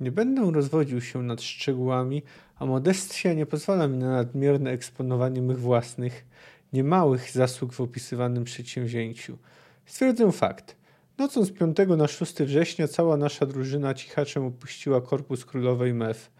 Nie 0.00 0.12
będę 0.12 0.50
rozwodził 0.50 1.00
się 1.00 1.22
nad 1.22 1.42
szczegółami, 1.42 2.22
a 2.58 2.66
modestia 2.66 3.32
nie 3.32 3.46
pozwala 3.46 3.88
mi 3.88 3.98
na 3.98 4.10
nadmierne 4.10 4.70
eksponowanie 4.70 5.42
mych 5.42 5.60
własnych, 5.60 6.24
niemałych 6.72 7.30
zasług 7.30 7.72
w 7.72 7.80
opisywanym 7.80 8.44
przedsięwzięciu. 8.44 9.38
Stwierdzę 9.86 10.32
fakt. 10.32 10.76
Nocą 11.18 11.44
z 11.44 11.50
5 11.50 11.76
na 11.96 12.06
6 12.06 12.34
września 12.34 12.88
cała 12.88 13.16
nasza 13.16 13.46
drużyna 13.46 13.94
cichaczem 13.94 14.44
opuściła 14.44 15.00
korpus 15.00 15.44
królowej 15.44 15.94
Mef. 15.94 16.30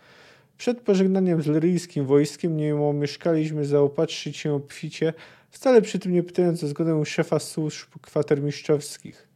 Przed 0.59 0.81
pożegnaniem 0.81 1.43
z 1.43 1.47
lyryjskim 1.47 2.07
wojskiem 2.07 2.57
nie 2.57 2.77
omieszkaliśmy 2.77 3.65
zaopatrzyć 3.65 4.37
się 4.37 4.55
obficie, 4.55 5.13
wcale 5.51 5.83
przy 5.83 5.99
tym 5.99 6.13
nie 6.13 6.23
pytając 6.23 6.65
o 6.65 6.69
zgodę 6.69 7.05
szefa 7.07 7.39
służb 7.39 7.89
kwatermistrzowskich. 8.03 9.29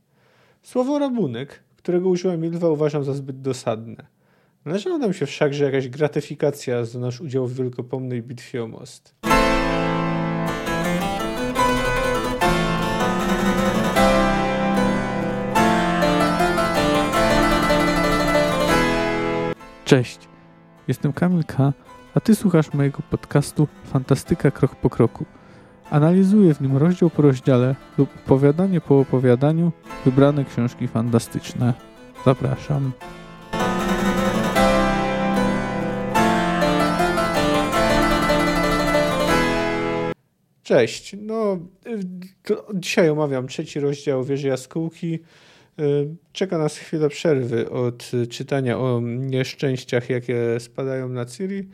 Słowo 0.62 0.98
rabunek, 0.98 1.62
którego 1.76 2.08
użyła 2.08 2.36
Milwa, 2.36 2.68
uważam 2.68 3.04
za 3.04 3.14
zbyt 3.14 3.40
dosadne. 3.40 4.11
Należała 4.64 4.98
nam 4.98 5.12
się 5.12 5.26
wszakże 5.26 5.64
jakaś 5.64 5.88
gratyfikacja 5.88 6.84
za 6.84 6.98
nasz 6.98 7.20
udział 7.20 7.46
w 7.46 7.54
wielkopomnej 7.54 8.22
bitwie 8.22 8.64
o 8.64 8.68
most. 8.68 9.14
Cześć, 19.84 20.18
jestem 20.88 21.12
Kamil 21.12 21.44
K., 21.44 21.72
a 22.14 22.20
ty 22.20 22.34
słuchasz 22.34 22.72
mojego 22.72 22.98
podcastu 23.10 23.68
Fantastyka 23.84 24.50
Krok 24.50 24.76
po 24.76 24.90
Kroku. 24.90 25.24
Analizuję 25.90 26.54
w 26.54 26.60
nim 26.60 26.76
rozdział 26.76 27.10
po 27.10 27.22
rozdziale 27.22 27.74
lub 27.98 28.10
opowiadanie 28.26 28.80
po 28.80 29.00
opowiadaniu 29.00 29.72
wybrane 30.04 30.44
książki 30.44 30.88
fantastyczne. 30.88 31.74
Zapraszam. 32.24 32.92
Cześć. 40.62 41.16
No, 41.18 41.58
y, 41.86 42.00
dzisiaj 42.74 43.10
omawiam 43.10 43.48
trzeci 43.48 43.80
rozdział 43.80 44.24
Wieży 44.24 44.48
Jaskółki. 44.48 45.18
Y, 45.80 46.16
czeka 46.32 46.58
nas 46.58 46.76
chwila 46.76 47.08
przerwy 47.08 47.70
od 47.70 48.10
czytania 48.30 48.78
o 48.78 49.00
nieszczęściach, 49.00 50.10
jakie 50.10 50.60
spadają 50.60 51.08
na 51.08 51.24
Ciri. 51.24 51.68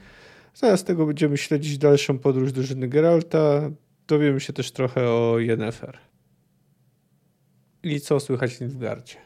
Zamiast 0.54 0.86
tego 0.86 1.06
będziemy 1.06 1.36
śledzić 1.36 1.78
dalszą 1.78 2.18
podróż 2.18 2.52
drużyny 2.52 2.88
Geralta. 2.88 3.70
Dowiemy 4.06 4.40
się 4.40 4.52
też 4.52 4.72
trochę 4.72 5.08
o 5.08 5.38
Yennefer. 5.38 5.98
I 7.82 8.00
co 8.00 8.20
słychać 8.20 8.54
w 8.54 8.60
Nilfgaardzie. 8.60 9.16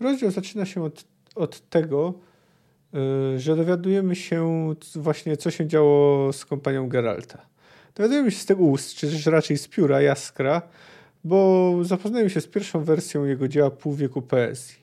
Rozdział 0.00 0.30
zaczyna 0.30 0.66
się 0.66 0.84
od, 0.84 1.04
od 1.34 1.68
tego, 1.68 2.14
y, 3.34 3.40
że 3.40 3.56
dowiadujemy 3.56 4.16
się 4.16 4.74
właśnie, 4.94 5.36
co 5.36 5.50
się 5.50 5.66
działo 5.66 6.32
z 6.32 6.44
kompanią 6.44 6.88
Geralta. 6.88 7.55
Dowiadujemy 7.96 8.30
się 8.30 8.38
z 8.38 8.46
tego 8.46 8.64
ust, 8.64 8.94
czy 8.94 9.10
też 9.10 9.26
raczej 9.26 9.58
z 9.58 9.68
pióra 9.68 10.00
Jaskra, 10.00 10.62
bo 11.24 11.72
zapoznajemy 11.82 12.30
się 12.30 12.40
z 12.40 12.46
pierwszą 12.46 12.84
wersją 12.84 13.24
jego 13.24 13.48
dzieła 13.48 13.70
Pół 13.70 13.94
wieku 13.94 14.22
poezji. 14.22 14.76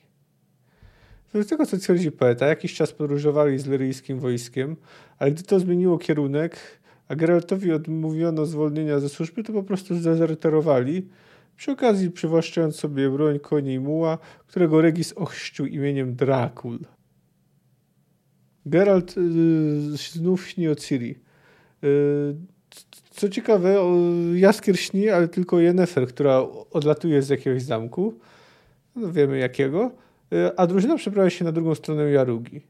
Z 1.34 1.46
tego, 1.46 1.66
co 1.66 1.78
twierdzi 1.78 2.12
poeta, 2.12 2.46
jakiś 2.46 2.74
czas 2.74 2.92
podróżowali 2.92 3.58
z 3.58 3.66
lyryjskim 3.66 4.18
wojskiem, 4.18 4.76
ale 5.18 5.30
gdy 5.30 5.42
to 5.42 5.60
zmieniło 5.60 5.98
kierunek, 5.98 6.56
a 7.08 7.16
Geraltowi 7.16 7.72
odmówiono 7.72 8.46
zwolnienia 8.46 9.00
ze 9.00 9.08
służby, 9.08 9.42
to 9.42 9.52
po 9.52 9.62
prostu 9.62 9.96
zdezerterowali, 9.96 11.08
przy 11.56 11.72
okazji 11.72 12.10
przywłaszczając 12.10 12.76
sobie 12.76 13.10
broń, 13.10 13.40
konie 13.40 13.74
i 13.74 13.80
muła, 13.80 14.18
którego 14.46 14.80
Regis 14.80 15.12
ochrzcił 15.12 15.66
imieniem 15.66 16.16
Drakul. 16.16 16.78
Geralt 18.66 19.16
yy, 19.16 19.96
znów 19.96 20.48
śni 20.48 20.68
o 20.68 20.74
Ciri. 20.74 21.18
Yy, 21.82 22.36
co 23.14 23.28
ciekawe, 23.28 23.76
Jaskier 24.34 24.80
śni, 24.80 25.08
ale 25.08 25.28
tylko 25.28 25.60
Yennefer, 25.60 26.08
która 26.08 26.38
odlatuje 26.70 27.22
z 27.22 27.28
jakiegoś 27.28 27.62
zamku. 27.62 28.14
No 28.96 29.12
wiemy 29.12 29.38
jakiego. 29.38 29.90
Y, 30.32 30.56
a 30.56 30.66
drużyna 30.66 30.96
przeprawia 30.96 31.30
się 31.30 31.44
na 31.44 31.52
drugą 31.52 31.74
stronę 31.74 32.10
Jarugi. 32.10 32.60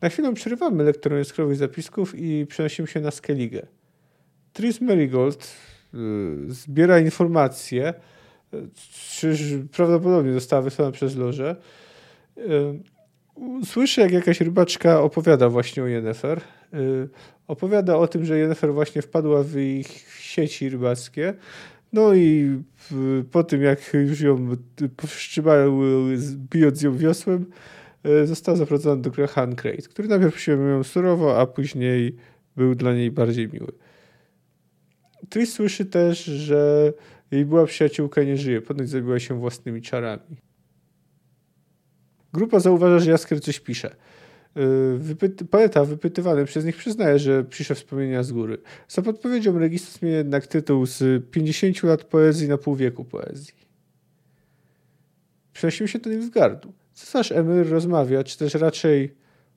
Na 0.00 0.08
chwilę 0.08 0.34
przerywamy 0.34 0.84
lekturę 0.84 1.18
jaskrowych 1.18 1.56
zapisków 1.56 2.14
i 2.18 2.46
przenosimy 2.46 2.88
się 2.88 3.00
na 3.00 3.10
Skellige. 3.10 3.66
Tris 4.52 4.80
Merigold 4.80 5.54
y, 5.94 5.98
zbiera 6.48 6.98
informacje, 6.98 7.94
czyż 9.10 9.42
prawdopodobnie 9.72 10.32
została 10.32 10.62
wysłana 10.62 10.92
przez 10.92 11.16
Loże. 11.16 11.56
Y, 13.62 13.66
słyszy, 13.66 14.00
jak 14.00 14.12
jakaś 14.12 14.40
rybaczka 14.40 15.02
opowiada 15.02 15.48
właśnie 15.48 15.82
o 15.82 15.86
Yennefer. 15.86 16.40
Opowiada 17.48 17.96
o 17.96 18.08
tym, 18.08 18.24
że 18.24 18.38
Yennefer 18.38 18.74
właśnie 18.74 19.02
wpadła 19.02 19.42
w 19.42 19.56
ich 19.56 19.88
sieci 20.20 20.68
rybackie. 20.68 21.34
No 21.92 22.14
i 22.14 22.58
po 23.30 23.44
tym, 23.44 23.62
jak 23.62 23.94
już 23.94 24.20
ją 24.20 24.56
powstrzymał, 24.96 25.72
bijąc 26.50 26.82
ją 26.82 26.96
wiosłem, 26.96 27.46
e, 28.04 28.26
został 28.26 28.56
zaprowadzony 28.56 29.02
do 29.02 29.10
króla 29.10 29.28
Hancrate, 29.28 29.82
który 29.82 30.08
najpierw 30.08 30.34
przyjął 30.34 30.60
ją 30.60 30.84
surowo, 30.84 31.40
a 31.40 31.46
później 31.46 32.16
był 32.56 32.74
dla 32.74 32.94
niej 32.94 33.10
bardziej 33.10 33.48
miły. 33.48 33.72
Tris 35.28 35.52
słyszy 35.52 35.86
też, 35.86 36.24
że 36.24 36.92
jej 37.30 37.44
była 37.44 37.66
przyjaciółka 37.66 38.22
nie 38.22 38.36
żyje, 38.36 38.60
ponoć 38.60 38.88
zabiła 38.88 39.18
się 39.18 39.38
własnymi 39.38 39.82
czarami. 39.82 40.36
Grupa 42.34 42.60
zauważa, 42.60 42.98
że 42.98 43.10
Jaskier 43.10 43.40
coś 43.40 43.60
pisze. 43.60 43.96
Y, 44.56 44.98
wypy 44.98 45.28
poeta 45.28 45.84
wypytywany 45.84 46.44
przez 46.44 46.64
nich 46.64 46.76
przyznaje, 46.76 47.18
że 47.18 47.44
pisze 47.44 47.74
wspomnienia 47.74 48.22
z 48.22 48.32
góry. 48.32 48.58
Za 48.88 49.02
podpowiedzią 49.02 49.58
Registus 49.58 49.98
zmienia 49.98 50.16
jednak 50.16 50.46
tytuł 50.46 50.86
z 50.86 51.30
50 51.30 51.82
lat 51.82 52.04
poezji 52.04 52.48
na 52.48 52.58
pół 52.58 52.76
wieku 52.76 53.04
poezji. 53.04 53.54
Przenosimy 55.52 55.88
się 55.88 55.98
do 55.98 56.10
Nilfgaardu. 56.10 56.72
Cesarz 56.94 57.32
Emir 57.32 57.68
rozmawia, 57.68 58.24
czy 58.24 58.38
też 58.38 58.54
raczej 58.54 59.14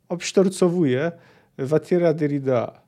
obsztorcowuje 0.09 1.11
Watiera 1.57 2.13
Derrida. 2.13 2.81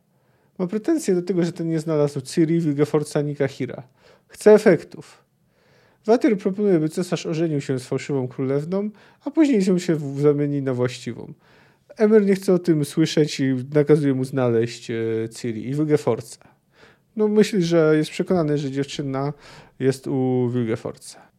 Ma 0.58 0.68
pretensje 0.68 1.16
do 1.16 1.22
tego, 1.22 1.44
że 1.44 1.52
ten 1.52 1.70
nie 1.70 1.80
znalazł 1.80 2.22
Ciri, 2.22 2.60
Wilgefortza 2.60 3.20
ani 3.20 3.36
Kahira. 3.36 3.84
Chce 4.28 4.54
efektów. 4.54 5.29
Watier 6.06 6.38
proponuje, 6.38 6.80
by 6.80 6.90
cesarz 6.90 7.26
ożenił 7.26 7.62
się 7.62 7.80
z 7.80 7.86
fałszywą 7.86 8.28
królewną, 8.28 8.90
a 9.26 9.32
później 9.32 9.66
ją 9.66 9.80
się 9.80 10.20
zamieni 10.22 10.62
na 10.62 10.74
właściwą. 10.74 11.34
Emer 11.98 12.26
nie 12.26 12.36
chce 12.36 12.54
o 12.54 12.60
tym 12.60 12.86
słyszeć 12.86 13.40
i 13.40 13.56
nakazuje 13.74 14.14
mu 14.14 14.24
znaleźć 14.24 14.92
e, 14.92 14.96
Ciri 15.36 15.70
i 15.70 15.74
Wilgefortza. 15.74 16.48
No 17.16 17.28
myśli, 17.28 17.64
że 17.64 17.94
jest 17.98 18.12
przekonany, 18.12 18.58
że 18.58 18.72
dziewczyna 18.72 19.34
jest 19.80 20.08
u 20.08 20.50
Wilgefortza. 20.54 21.30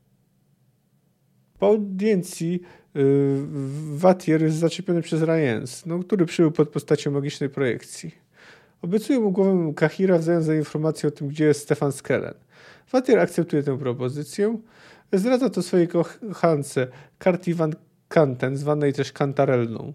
Po 1.58 1.66
audiencji 1.66 2.62
Watier 3.94 4.42
jest 4.42 4.56
zaczepiony 4.56 5.02
przez 5.02 5.22
Ryans, 5.22 5.86
no, 5.86 5.98
który 5.98 6.26
przybył 6.26 6.50
pod 6.50 6.68
postacią 6.68 7.10
magicznej 7.10 7.50
projekcji. 7.50 8.14
Obiecuje 8.82 9.20
mu 9.20 9.30
głowę 9.30 9.72
Kahira 9.76 10.18
w 10.18 10.22
zamian 10.22 10.42
za 10.42 10.54
informację 10.54 11.08
o 11.08 11.12
tym, 11.12 11.28
gdzie 11.28 11.44
jest 11.44 11.60
Stefan 11.60 11.92
Skellen. 11.92 12.34
Watier 12.92 13.18
akceptuje 13.18 13.62
tę 13.62 13.78
propozycję. 13.78 14.58
Zdradza 15.12 15.50
to 15.50 15.62
swojej 15.62 15.88
kochance 15.88 16.86
Carty 17.24 17.54
Van 17.54 17.74
Kanten, 18.08 18.56
zwanej 18.56 18.92
też 18.92 19.12
Kantarelną 19.12 19.92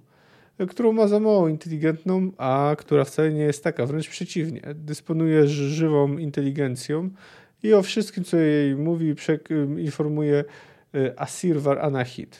którą 0.69 0.91
ma 0.93 1.07
za 1.07 1.19
mało 1.19 1.47
inteligentną, 1.47 2.31
a 2.37 2.75
która 2.77 3.03
wcale 3.05 3.33
nie 3.33 3.41
jest 3.41 3.63
taka, 3.63 3.85
wręcz 3.85 4.09
przeciwnie. 4.09 4.61
Dysponuje 4.75 5.47
żywą 5.47 6.17
inteligencją 6.17 7.09
i 7.63 7.73
o 7.73 7.83
wszystkim, 7.83 8.23
co 8.23 8.37
jej 8.37 8.75
mówi, 8.75 9.15
informuje 9.77 10.43
y, 10.95 11.13
Asirwar 11.19 11.79
Anahit. 11.79 12.39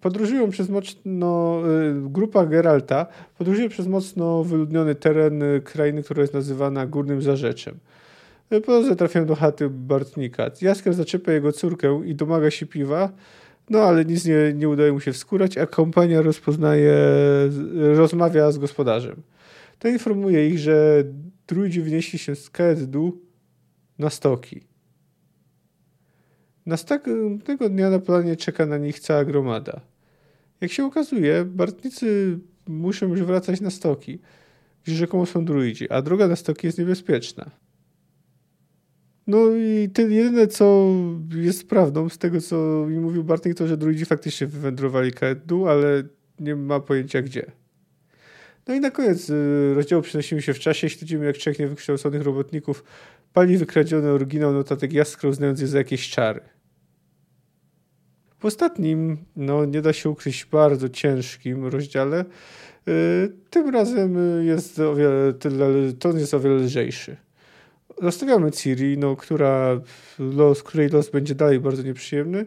Podróżują 0.00 0.50
przez 0.50 0.68
mocno, 0.68 1.62
y, 2.06 2.10
grupa 2.10 2.46
Geralta 2.46 3.06
podróżuje 3.38 3.68
przez 3.68 3.86
mocno 3.86 4.44
wyludniony 4.44 4.94
teren 4.94 5.42
y, 5.42 5.60
krainy, 5.60 6.02
która 6.02 6.22
jest 6.22 6.34
nazywana 6.34 6.86
Górnym 6.86 7.22
Zarzeczem. 7.22 7.78
Po 8.60 8.60
drodze 8.60 8.96
trafiają 8.96 9.26
do 9.26 9.34
chaty 9.34 9.70
Bartnika. 9.70 10.50
Jaskier 10.62 10.94
zaczepia 10.94 11.32
jego 11.32 11.52
córkę 11.52 12.02
i 12.04 12.14
domaga 12.14 12.50
się 12.50 12.66
piwa, 12.66 13.12
no 13.70 13.78
ale 13.78 14.04
nic 14.04 14.24
nie, 14.24 14.52
nie 14.54 14.68
udaje 14.68 14.92
mu 14.92 15.00
się 15.00 15.12
wskórać, 15.12 15.58
a 15.58 15.66
kompania 15.66 16.22
rozpoznaje, 16.22 16.94
rozmawia 17.94 18.52
z 18.52 18.58
gospodarzem. 18.58 19.22
To 19.78 19.88
informuje 19.88 20.48
ich, 20.48 20.58
że 20.58 21.04
druidzi 21.46 21.82
wnieśli 21.82 22.18
się 22.18 22.34
z 22.34 22.50
Kaeddu 22.50 23.20
na 23.98 24.10
stoki. 24.10 24.60
Następnego 26.66 27.68
dnia 27.68 27.90
na 27.90 27.98
planie 27.98 28.36
czeka 28.36 28.66
na 28.66 28.78
nich 28.78 29.00
cała 29.00 29.24
gromada. 29.24 29.80
Jak 30.60 30.72
się 30.72 30.84
okazuje, 30.84 31.44
Bartnicy 31.44 32.38
muszą 32.66 33.08
już 33.08 33.22
wracać 33.22 33.60
na 33.60 33.70
stoki, 33.70 34.18
gdzie 34.84 34.94
rzekomo 34.94 35.26
są 35.26 35.44
druidzi, 35.44 35.90
a 35.90 36.02
droga 36.02 36.28
na 36.28 36.36
stoki 36.36 36.66
jest 36.66 36.78
niebezpieczna. 36.78 37.50
No 39.26 39.38
i 39.56 39.90
ty, 39.94 40.02
jedyne, 40.02 40.46
co 40.46 40.90
jest 41.34 41.68
prawdą 41.68 42.08
z 42.08 42.18
tego, 42.18 42.40
co 42.40 42.86
mi 42.88 42.98
mówił 42.98 43.24
Bartek, 43.24 43.54
to, 43.54 43.66
że 43.66 43.76
druidzi 43.76 44.04
faktycznie 44.04 44.46
wywędrowali 44.46 45.12
Kaedu, 45.12 45.68
ale 45.68 46.02
nie 46.40 46.56
ma 46.56 46.80
pojęcia 46.80 47.22
gdzie. 47.22 47.52
No 48.68 48.74
i 48.74 48.80
na 48.80 48.90
koniec 48.90 49.30
y, 49.30 49.74
rozdziału 49.74 50.02
przenosimy 50.02 50.42
się 50.42 50.54
w 50.54 50.58
czasie, 50.58 50.88
śledzimy 50.88 51.26
jak 51.26 51.36
trzech 51.36 51.58
niewykształconych 51.58 52.22
robotników 52.22 52.84
pali 53.32 53.58
wykradziony 53.58 54.10
oryginał 54.10 54.52
notatek 54.52 54.92
jaskra, 54.92 55.30
uznając 55.30 55.60
je 55.60 55.66
za 55.66 55.78
jakieś 55.78 56.10
czary. 56.10 56.40
W 58.38 58.44
ostatnim, 58.44 59.18
no 59.36 59.64
nie 59.64 59.82
da 59.82 59.92
się 59.92 60.10
ukryć, 60.10 60.44
bardzo 60.44 60.88
ciężkim 60.88 61.66
rozdziale, 61.66 62.24
yy, 62.86 63.32
tym 63.50 63.68
razem 63.68 64.16
jest 64.46 64.78
o 64.78 64.94
wiele, 64.94 65.32
ton 65.98 66.18
jest 66.18 66.34
o 66.34 66.40
wiele 66.40 66.54
lżejszy. 66.54 67.16
Zostawiamy 68.02 68.52
Ciri, 68.52 68.98
no, 68.98 69.16
która 69.16 69.80
los, 70.18 70.62
której 70.62 70.88
los 70.88 71.10
będzie 71.10 71.34
dalej 71.34 71.60
bardzo 71.60 71.82
nieprzyjemny 71.82 72.46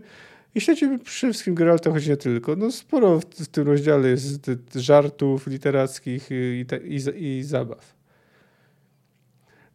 i 0.55 0.61
śledzimy 0.61 0.99
przede 0.99 1.33
wszystkim 1.33 1.55
Geralta, 1.55 1.91
choć 1.91 2.07
nie 2.07 2.17
tylko. 2.17 2.55
No, 2.55 2.71
sporo 2.71 3.19
w, 3.19 3.25
w 3.25 3.47
tym 3.47 3.67
rozdziale 3.67 4.09
jest 4.09 4.51
żartów 4.75 5.47
literackich 5.47 6.29
i, 6.31 6.65
i, 6.83 7.25
i 7.37 7.43
zabaw. 7.43 7.95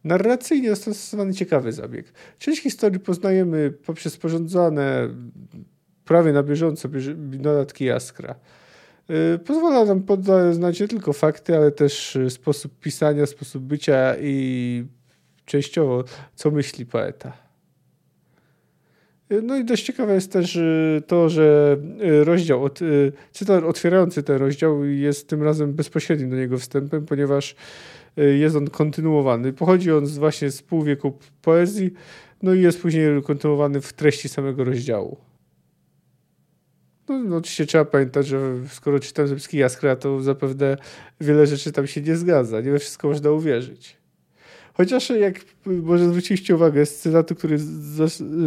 Narracyjnie 0.03 0.69
zastosowany 0.69 1.33
ciekawy 1.33 1.71
zabieg. 1.71 2.13
Część 2.39 2.61
historii 2.61 2.99
poznajemy 2.99 3.71
poprzez 3.71 4.13
sporządzane 4.13 5.09
prawie 6.05 6.33
na 6.33 6.43
bieżąco 6.43 6.89
dodatki 7.17 7.85
Jaskra. 7.85 8.35
Y, 9.35 9.39
pozwala 9.39 9.85
nam 9.85 10.03
poznać 10.03 10.79
nie 10.79 10.87
tylko 10.87 11.13
fakty, 11.13 11.57
ale 11.57 11.71
też 11.71 12.17
sposób 12.29 12.79
pisania, 12.79 13.25
sposób 13.25 13.63
bycia 13.63 14.15
i 14.21 14.85
częściowo 15.51 16.03
co 16.35 16.51
myśli 16.51 16.85
poeta. 16.85 17.33
Y, 19.31 19.41
no 19.41 19.57
i 19.57 19.65
dość 19.65 19.85
ciekawe 19.85 20.13
jest 20.13 20.31
też 20.31 20.55
y, 20.55 21.03
to, 21.07 21.29
że 21.29 21.77
rozdział, 22.23 22.63
od, 22.63 22.79
cytat 23.31 23.63
otwierający 23.63 24.23
ten 24.23 24.37
rozdział 24.37 24.85
jest 24.85 25.27
tym 25.27 25.43
razem 25.43 25.73
bezpośrednim 25.73 26.29
do 26.29 26.35
niego 26.35 26.57
wstępem, 26.57 27.05
ponieważ 27.05 27.55
Y, 28.17 28.37
jest 28.37 28.55
on 28.55 28.69
kontynuowany. 28.69 29.53
Pochodzi 29.53 29.91
on 29.91 30.05
właśnie 30.05 30.51
z 30.51 30.61
półwieku 30.61 31.17
poezji, 31.41 31.93
no 32.43 32.53
i 32.53 32.61
jest 32.61 32.81
później 32.81 33.23
kontynuowany 33.23 33.81
w 33.81 33.93
treści 33.93 34.29
samego 34.29 34.63
rozdziału. 34.63 35.17
No, 37.09 37.19
no 37.19 37.37
oczywiście 37.37 37.65
trzeba 37.65 37.85
pamiętać, 37.85 38.27
że 38.27 38.39
skoro 38.69 38.99
czytam 38.99 39.27
Zepski 39.27 39.57
Jaskra, 39.57 39.95
to 39.95 40.21
zapewne 40.21 40.77
wiele 41.21 41.47
rzeczy 41.47 41.71
tam 41.71 41.87
się 41.87 42.01
nie 42.01 42.15
zgadza. 42.15 42.61
Nie 42.61 42.71
we 42.71 42.79
wszystko 42.79 43.07
można 43.07 43.31
uwierzyć. 43.31 44.00
Chociaż 44.73 45.09
jak 45.09 45.39
może 45.65 46.07
zwróciliście 46.09 46.55
uwagę 46.55 46.85
z 46.85 46.99
cytatu, 46.99 47.35
który 47.35 47.57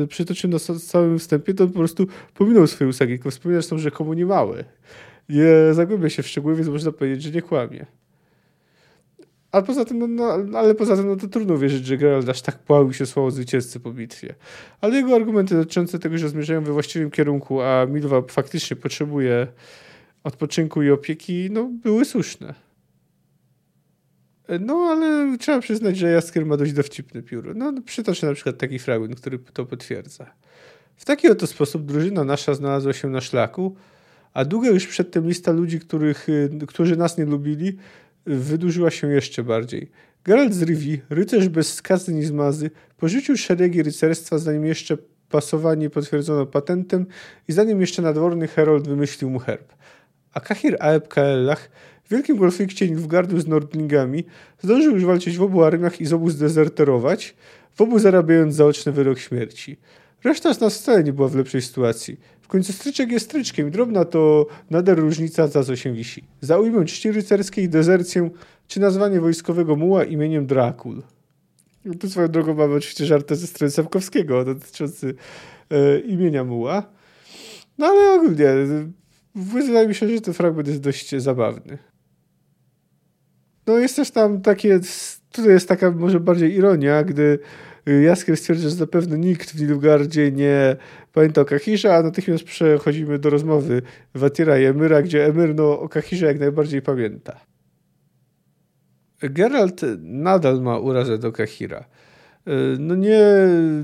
przytoczył 0.08 0.50
na 0.50 0.58
całym 0.58 1.18
wstępie, 1.18 1.54
to 1.54 1.66
po 1.66 1.72
prostu 1.72 2.06
pominął 2.34 2.66
swoje 2.66 2.90
usagi, 2.90 3.12
tylko 3.12 3.30
wspomina 3.30 3.60
zresztą, 3.60 3.78
że 3.78 3.90
komu 3.90 4.12
nie 4.12 4.26
mały. 4.26 4.64
Nie 5.28 5.44
zagłębia 5.72 6.10
się 6.10 6.22
w 6.22 6.28
szczegóły, 6.28 6.54
więc 6.54 6.68
można 6.68 6.92
powiedzieć, 6.92 7.22
że 7.22 7.30
nie 7.30 7.42
kłamie. 7.42 7.86
Ale 9.52 9.62
poza 9.62 9.84
tym, 9.84 9.98
no, 9.98 10.38
no, 10.38 10.58
ale 10.58 10.74
poza 10.74 10.96
tym 10.96 11.06
no, 11.06 11.16
to 11.16 11.28
trudno 11.28 11.58
wierzyć, 11.58 11.86
że 11.86 11.96
Geralt 11.96 12.28
aż 12.28 12.42
tak 12.42 12.58
pławił 12.58 12.92
się 12.92 13.06
słowo 13.06 13.30
zwycięzcy 13.30 13.80
po 13.80 13.90
bitwie. 13.92 14.34
Ale 14.80 14.96
jego 14.96 15.14
argumenty 15.14 15.54
dotyczące 15.54 15.98
tego, 15.98 16.18
że 16.18 16.28
zmierzają 16.28 16.64
we 16.64 16.72
właściwym 16.72 17.10
kierunku, 17.10 17.60
a 17.60 17.86
Milwa 17.86 18.22
faktycznie 18.28 18.76
potrzebuje 18.76 19.46
odpoczynku 20.24 20.82
i 20.82 20.90
opieki, 20.90 21.48
no, 21.50 21.70
były 21.82 22.04
słuszne. 22.04 22.54
No, 24.60 24.74
ale 24.74 25.38
trzeba 25.38 25.60
przyznać, 25.60 25.96
że 25.96 26.10
Jaskier 26.10 26.46
ma 26.46 26.56
dość 26.56 26.72
dowcipny 26.72 27.22
pióro. 27.22 27.52
No, 27.54 27.72
przytoczę 27.86 28.26
na 28.26 28.34
przykład 28.34 28.58
taki 28.58 28.78
fragment, 28.78 29.20
który 29.20 29.38
to 29.38 29.66
potwierdza. 29.66 30.34
W 30.96 31.04
taki 31.04 31.28
oto 31.28 31.46
sposób 31.46 31.86
drużyna 31.86 32.24
nasza 32.24 32.54
znalazła 32.54 32.92
się 32.92 33.08
na 33.08 33.20
szlaku, 33.20 33.76
a 34.34 34.44
długo 34.44 34.70
już 34.70 34.86
przedtem 34.86 35.28
lista 35.28 35.52
ludzi, 35.52 35.80
których, 35.80 36.26
którzy 36.68 36.96
nas 36.96 37.18
nie 37.18 37.24
lubili, 37.24 37.76
wydłużyła 38.26 38.90
się 38.90 39.08
jeszcze 39.08 39.42
bardziej. 39.42 39.90
Geralt 40.24 40.54
z 40.54 40.62
Rivi, 40.62 41.00
rycerz 41.10 41.48
bez 41.48 41.74
skazy 41.74 42.14
ni 42.14 42.24
zmazy, 42.24 42.70
porzucił 42.96 43.36
szeregi 43.36 43.82
rycerstwa, 43.82 44.38
zanim 44.38 44.66
jeszcze 44.66 44.96
pasowanie 45.28 45.90
potwierdzono 45.90 46.46
patentem 46.46 47.06
i 47.48 47.52
zanim 47.52 47.80
jeszcze 47.80 48.02
nadworny 48.02 48.48
herold 48.48 48.88
wymyślił 48.88 49.30
mu 49.30 49.38
herb. 49.38 49.72
A 50.32 50.40
Kahir 50.40 50.76
Aeb 50.80 51.08
Kaellach, 51.08 51.70
wielkim 52.14 52.38
konflikcie 52.38 52.88
Nilfgaardu 52.88 53.40
z 53.40 53.46
Nordlingami, 53.46 54.24
zdążył 54.62 54.94
już 54.94 55.04
walczyć 55.04 55.38
w 55.38 55.42
obu 55.42 55.62
armiach 55.62 56.00
i 56.00 56.06
z 56.06 56.12
obu 56.12 56.30
zdezerterować, 56.30 57.34
w 57.74 57.80
obu 57.80 57.98
zarabiając 57.98 58.54
zaoczny 58.54 58.92
wyrok 58.92 59.18
śmierci. 59.18 59.76
Reszta 60.24 60.54
z 60.54 60.60
nas 60.60 60.78
wcale 60.78 61.04
nie 61.04 61.12
była 61.12 61.28
w 61.28 61.34
lepszej 61.34 61.62
sytuacji. 61.62 62.20
W 62.40 62.48
końcu 62.48 62.72
stryczek 62.72 63.10
jest 63.12 63.26
stryczkiem 63.26 63.70
drobna 63.70 64.04
to 64.04 64.46
nader 64.70 64.98
różnica, 64.98 65.46
za 65.48 65.64
co 65.64 65.76
się 65.76 65.92
wisi. 65.92 66.24
Za 66.40 66.58
ujmę 66.58 66.84
czci 66.84 67.12
rycerskiej, 67.12 67.68
dezercję 67.68 68.30
czy 68.68 68.80
nazwanie 68.80 69.20
wojskowego 69.20 69.76
muła 69.76 70.04
imieniem 70.04 70.46
Drakul. 70.46 71.02
Tu 72.00 72.10
swoją 72.10 72.28
drogą 72.28 72.54
mamy 72.54 72.74
oczywiście 72.74 73.06
żartę 73.06 73.36
ze 73.36 73.46
strony 73.46 73.70
Sapkowskiego 73.70 74.44
dotyczący 74.44 75.14
e, 75.70 75.98
imienia 75.98 76.44
muła. 76.44 76.82
No 77.78 77.86
ale 77.86 78.12
ogólnie 78.12 78.46
wydaje 79.34 79.88
mi 79.88 79.94
się, 79.94 80.08
że 80.08 80.20
ten 80.20 80.34
fragment 80.34 80.68
jest 80.68 80.80
dość 80.80 81.16
zabawny. 81.16 81.78
No 83.66 83.78
jest 83.78 83.96
też 83.96 84.10
tam 84.10 84.40
takie, 84.40 84.80
tutaj 85.32 85.50
jest 85.50 85.68
taka 85.68 85.90
może 85.90 86.20
bardziej 86.20 86.54
ironia, 86.54 87.02
gdy 87.02 87.38
Jaskier 88.04 88.36
stwierdza, 88.36 88.62
że 88.62 88.70
zapewne 88.70 89.18
nikt 89.18 89.50
w 89.50 89.60
Nilfgaardzie 89.60 90.32
nie 90.32 90.76
pamięta 91.12 91.40
o 91.40 91.44
Kahirze, 91.44 91.96
a 91.96 92.02
natychmiast 92.02 92.44
przechodzimy 92.44 93.18
do 93.18 93.30
rozmowy 93.30 93.82
Watira 94.14 94.58
i 94.58 94.64
Emyra, 94.64 95.02
gdzie 95.02 95.26
Emyr 95.26 95.54
no, 95.54 95.80
o 95.80 95.88
Kahirze 95.88 96.26
jak 96.26 96.40
najbardziej 96.40 96.82
pamięta. 96.82 97.40
Geralt 99.20 99.80
nadal 100.00 100.60
ma 100.60 100.78
urazę 100.78 101.18
do 101.18 101.32
Kahira. 101.32 101.84
No 102.78 102.94
nie 102.94 103.20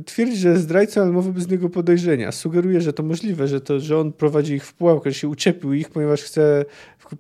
twierdzi, 0.05 0.37
że 0.37 0.49
jest 0.49 0.63
zdrajcą, 0.63 1.03
ale 1.03 1.13
mowa 1.13 1.33
bez 1.33 1.51
niego 1.51 1.71
podejrzenia. 1.71 2.33
Sugeruje, 2.33 2.81
że 2.81 2.93
to 2.93 3.03
możliwe, 3.03 3.49
że, 3.49 3.61
to, 3.61 3.81
że 3.81 3.99
on 3.99 4.13
prowadzi 4.13 4.55
ich 4.55 4.65
w 4.65 4.75
pułapkę, 4.75 5.11
że 5.11 5.15
się 5.15 5.29
uczepił 5.29 5.73
ich, 5.73 5.89
ponieważ 5.89 6.23
chce 6.23 6.65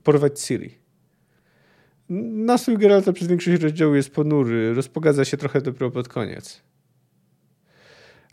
porwać 0.02 0.40
Ciri. 0.40 0.80
Nastrój 2.10 2.78
Geralta 2.78 3.12
przez 3.12 3.28
większość 3.28 3.62
rozdziału 3.62 3.94
jest 3.94 4.10
ponury, 4.10 4.74
rozpogadza 4.74 5.24
się 5.24 5.36
trochę 5.36 5.60
dopiero 5.60 5.90
pod 5.90 6.08
koniec. 6.08 6.62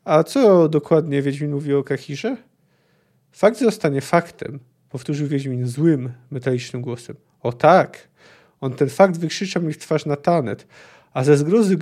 A 0.04 0.24
co 0.24 0.70
dokładnie 0.70 1.22
Wiedźmin 1.22 1.52
mówi 1.52 1.74
o 1.74 1.84
Kahirze? 1.84 2.38
Fakt 3.32 3.60
zostanie 3.60 4.02
faktem, 4.02 4.60
powtórzył 4.90 5.28
Wiedźmin 5.28 5.68
złym, 5.68 6.12
metalicznym 6.32 6.82
głosem. 6.82 7.16
O 7.42 7.54
tak! 7.54 8.08
On 8.62 8.74
ten 8.74 8.90
fakt 8.90 9.18
wykrzyczał 9.18 9.64
mi 9.64 9.74
w 9.74 9.78
twarz 9.78 10.06
na 10.06 10.16
tanet, 10.16 10.68
a 11.14 11.24
ze 11.24 11.38
zgrozy 11.38 11.78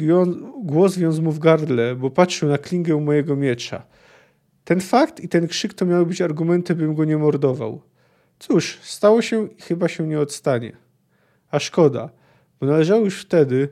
głos 0.64 0.98
wiązł 0.98 1.22
mu 1.22 1.32
w 1.32 1.40
gardle, 1.40 1.96
bo 1.96 2.10
patrzył 2.10 2.50
na 2.50 2.58
klingę 2.58 3.02
mojego 3.02 3.36
miecza. 3.36 3.86
Ten 4.64 4.82
fakt 4.82 5.20
i 5.20 5.30
ten 5.30 5.48
krzyk 5.48 5.74
to 5.74 5.86
miały 5.86 6.06
być 6.06 6.22
argumenty, 6.22 6.76
bym 6.76 6.96
go 6.96 7.06
nie 7.06 7.18
mordował. 7.18 7.82
Cóż, 8.40 8.80
stało 8.82 9.22
się 9.22 9.48
i 9.48 9.62
chyba 9.62 9.88
się 9.88 10.08
nie 10.08 10.20
odstanie. 10.20 10.85
A 11.52 11.60
szkoda, 11.60 12.10
bo 12.60 12.66
należało 12.66 13.06
już 13.06 13.22
wtedy 13.22 13.70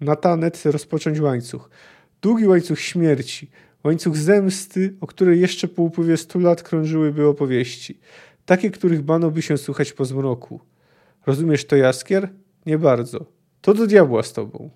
na 0.00 0.16
tanet 0.16 0.62
rozpocząć 0.64 1.20
łańcuch. 1.20 1.70
Długi 2.22 2.46
łańcuch 2.46 2.80
śmierci, 2.80 3.50
łańcuch 3.84 4.16
zemsty, 4.16 4.94
o 5.00 5.06
której 5.06 5.40
jeszcze 5.40 5.68
po 5.68 5.82
upływie 5.82 6.16
stu 6.16 6.38
lat 6.38 6.62
krążyłyby 6.62 7.26
opowieści. 7.26 7.98
Takie, 8.46 8.70
których 8.70 9.02
bano 9.02 9.30
by 9.30 9.42
się 9.42 9.58
słuchać 9.58 9.92
po 9.92 10.04
zmroku. 10.04 10.60
Rozumiesz 11.26 11.64
to, 11.64 11.76
Jaskier? 11.76 12.28
Nie 12.66 12.78
bardzo. 12.78 13.26
To 13.60 13.74
do 13.74 13.86
diabła 13.86 14.22
z 14.22 14.32
tobą. 14.32 14.70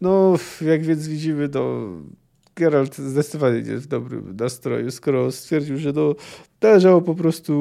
No, 0.00 0.34
jak 0.60 0.82
więc 0.82 1.08
widzimy, 1.08 1.48
to 1.48 1.88
Geralt 2.56 2.96
zdecydowanie 2.96 3.62
nie 3.62 3.76
w 3.76 3.86
dobrym 3.86 4.36
nastroju, 4.36 4.90
skoro 4.90 5.32
stwierdził, 5.32 5.78
że 5.78 5.92
no, 5.92 6.14
należało 6.62 7.02
po 7.02 7.14
prostu 7.14 7.52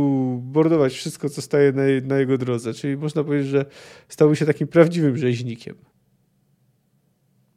bordować 0.43 0.93
wszystko, 0.93 1.29
co 1.29 1.41
staje 1.41 1.71
na, 1.71 1.83
na 2.03 2.17
jego 2.19 2.37
drodze. 2.37 2.73
Czyli 2.73 2.97
można 2.97 3.23
powiedzieć, 3.23 3.47
że 3.47 3.65
stał 4.09 4.35
się 4.35 4.45
takim 4.45 4.67
prawdziwym 4.67 5.17
rzeźnikiem. 5.17 5.75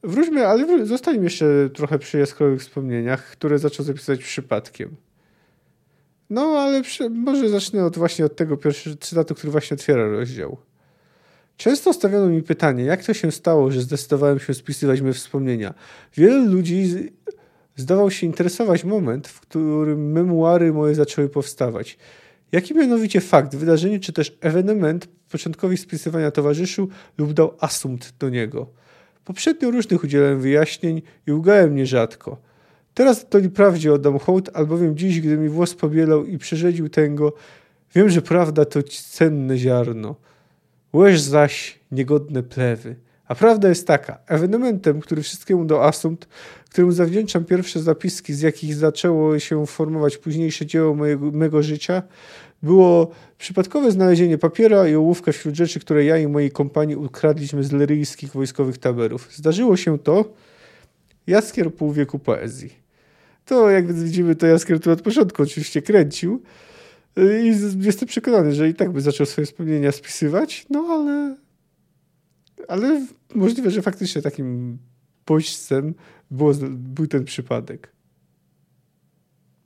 Wróćmy, 0.03 0.47
ale 0.47 0.87
zostańmy 0.87 1.25
jeszcze 1.25 1.71
trochę 1.75 1.99
przy 1.99 2.19
jaskrowych 2.19 2.61
wspomnieniach, 2.61 3.31
które 3.31 3.59
zaczął 3.59 3.87
zapisywać 3.87 4.21
przypadkiem. 4.21 4.97
No, 6.31 6.43
ale 6.43 6.83
może 7.11 7.49
zacznę 7.49 7.85
od 7.85 7.99
właśnie 7.99 8.25
od 8.25 8.37
tego 8.37 8.57
pierwszego 8.57 8.97
cytatu, 8.97 9.35
który 9.35 9.51
właśnie 9.51 9.75
otwiera 9.75 10.09
rozdział. 10.09 10.59
Często 11.59 11.93
stawiano 11.93 12.27
mi 12.27 12.43
pytanie, 12.43 12.85
jak 12.85 13.05
to 13.05 13.15
się 13.15 13.33
stało, 13.33 13.71
że 13.71 13.81
zdecydowałem 13.81 14.39
się 14.39 14.55
spisywać 14.55 15.01
moje 15.01 15.15
wspomnienia. 15.15 15.75
Wielu 16.17 16.53
ludzi 16.53 17.11
zdawał 17.77 18.11
się 18.11 18.27
interesować 18.27 18.85
moment, 18.85 19.29
w 19.29 19.41
którym 19.41 20.13
memuary 20.13 20.73
moje 20.73 20.95
zaczęły 20.95 21.29
powstawać. 21.29 21.99
Jaki 22.53 22.75
mianowicie 22.75 23.21
fakt, 23.21 23.57
wydarzenie 23.57 24.01
czy 24.01 24.13
też 24.13 24.39
ewenement 24.41 25.09
początkowi 25.31 25.77
spisywania 25.77 26.31
towarzyszył 26.31 26.89
lub 27.19 27.33
dał 27.33 27.55
asumpt 27.61 28.15
do 28.19 28.29
niego– 28.29 28.67
Poprzednio 29.29 29.71
różnych 29.71 30.05
udzielałem 30.05 30.41
wyjaśnień 30.41 31.03
i 31.27 31.33
ugałem 31.33 31.75
nierzadko. 31.75 32.37
Teraz 32.95 33.27
to 33.29 33.39
prawdzie 33.55 33.93
oddam 33.93 34.19
hołd, 34.19 34.51
albowiem 34.55 34.97
dziś, 34.97 35.21
gdy 35.21 35.37
mi 35.37 35.49
włos 35.49 35.75
pobielał 35.75 36.25
i 36.25 36.39
przerzedził 36.39 36.89
tęgo, 36.89 37.33
wiem, 37.95 38.09
że 38.09 38.23
prawda 38.23 38.65
to 38.65 38.83
cenne 38.83 39.59
ziarno. 39.59 40.17
Łeż 40.93 41.21
zaś 41.21 41.79
niegodne 41.93 42.43
plewy. 42.43 42.97
A 43.27 43.35
prawda 43.35 43.69
jest 43.69 43.87
taka, 43.87 44.19
ewenementem, 44.27 45.01
który 45.01 45.23
wszystkiemu 45.23 45.65
do 45.65 45.85
asumpt, 45.85 46.29
któremu 46.71 46.93
zawdzięczam 46.93 47.45
pierwsze 47.45 47.81
zapiski, 47.81 48.35
z 48.35 48.41
jakich 48.41 48.75
zaczęło 48.75 49.39
się 49.39 49.67
formować 49.67 50.17
późniejsze 50.17 50.67
dzieło 50.67 50.95
mojego, 51.33 51.63
życia, 51.63 52.03
było 52.63 53.11
przypadkowe 53.39 53.93
znalezienie 53.93 54.39
papiera 54.39 54.89
i 54.89 54.95
ołówka 54.95 55.33
wśród 55.33 55.55
rzeczy, 55.55 55.81
które 55.81 56.05
ja 56.05 56.19
i 56.19 56.27
moi 56.27 56.51
kompanii 56.51 56.97
ukradliśmy 56.97 57.65
z 57.65 57.73
leryjskich 57.73 58.33
wojskowych 58.33 58.79
taberów. 58.79 59.29
Zdarzyło 59.33 59.77
się 59.77 59.99
to 59.99 60.25
Jaskier 61.27 61.75
pół 61.75 61.93
wieku 61.93 62.19
poezji. 62.19 62.73
To 63.45 63.71
jak 63.71 63.93
widzimy, 63.93 64.35
to 64.35 64.47
Jaskier 64.47 64.81
tu 64.81 64.91
od 64.91 65.03
początku 65.03 65.43
oczywiście 65.43 65.83
kręcił 65.83 66.43
i 67.43 67.47
jestem 67.85 68.09
przekonany, 68.09 68.53
że 68.53 68.69
i 68.69 68.75
tak 68.75 68.93
by 68.93 69.01
zaczął 69.01 69.27
swoje 69.27 69.47
wspomnienia 69.47 69.93
spisywać, 69.93 70.67
no 70.71 70.81
ale 70.81 71.37
ale 72.69 73.07
możliwe, 73.35 73.71
że 73.71 73.83
faktycznie 73.83 74.23
takim 74.23 74.79
bodźcem 75.27 75.95
było, 76.31 76.53
był 76.71 77.07
ten 77.07 77.25
przypadek. 77.25 77.93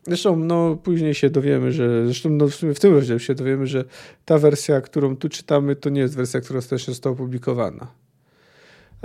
Zresztą 0.07 0.37
no, 0.37 0.77
później 0.77 1.15
się 1.15 1.31
dowiemy, 1.31 1.73
że 1.73 2.05
zresztą 2.05 2.31
no, 2.31 2.49
w, 2.49 2.55
w 2.55 2.81
tym 2.81 2.95
rozdziale 2.95 3.21
się 3.21 3.35
dowiemy, 3.35 3.67
że 3.67 3.85
ta 4.25 4.39
wersja, 4.39 4.81
którą 4.81 5.17
tu 5.17 5.29
czytamy, 5.29 5.77
to 5.77 5.91
nie 5.91 6.01
jest 6.01 6.17
wersja, 6.17 6.41
która 6.41 6.63
też 6.63 6.87
została 6.87 7.13
opublikowana. 7.13 7.95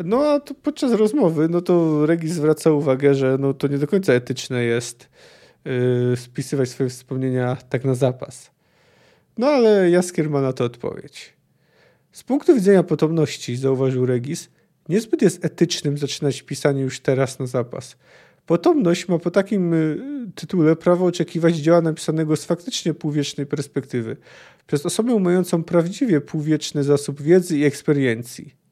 No 0.06 0.26
a 0.26 0.40
podczas 0.40 0.92
rozmowy, 0.92 1.50
no 1.50 1.62
to 1.62 2.06
Regis 2.06 2.34
zwraca 2.34 2.72
uwagę, 2.72 3.16
że 3.16 3.38
no, 3.40 3.54
to 3.54 3.68
nie 3.68 3.78
do 3.78 3.88
końca 3.88 4.14
etyczne 4.14 4.64
jest 4.64 5.10
yy, 6.10 6.18
spisywać 6.18 6.70
swoje 6.70 6.90
wspomnienia 6.90 7.58
tak 7.70 7.86
na 7.86 7.96
zapas. 7.96 8.52
No 9.38 9.48
ale 9.48 9.90
Jaskier 9.90 10.30
ma 10.30 10.42
na 10.42 10.54
to 10.54 10.64
odpowiedź. 10.64 11.34
Z 12.12 12.24
punktu 12.24 12.56
widzenia 12.56 12.84
potomności, 12.84 13.56
zauważył 13.56 14.06
Regis, 14.06 14.50
niezbyt 14.90 15.22
jest 15.22 15.46
etycznym 15.46 15.98
zaczynać 15.98 16.42
pisanie 16.42 16.82
już 16.82 17.00
teraz 17.00 17.40
na 17.40 17.46
zapas. 17.46 17.98
Potomność 18.46 19.08
ma 19.08 19.20
po 19.20 19.32
takim 19.32 19.74
y, 19.74 19.98
tytule 20.36 20.76
prawo 20.76 21.06
oczekiwać 21.06 21.56
dzieła 21.56 21.82
napisanego 21.82 22.36
z 22.36 22.46
faktycznie 22.46 22.94
półwiecznej 22.94 23.46
perspektywy, 23.46 24.18
przez 24.68 24.86
osobę 24.86 25.20
mającą 25.20 25.64
prawdziwie 25.64 26.22
półwieczny 26.22 26.84
zasób 26.84 27.22
wiedzy 27.22 27.58
i 27.58 27.64
eksperiencji. 27.64 28.67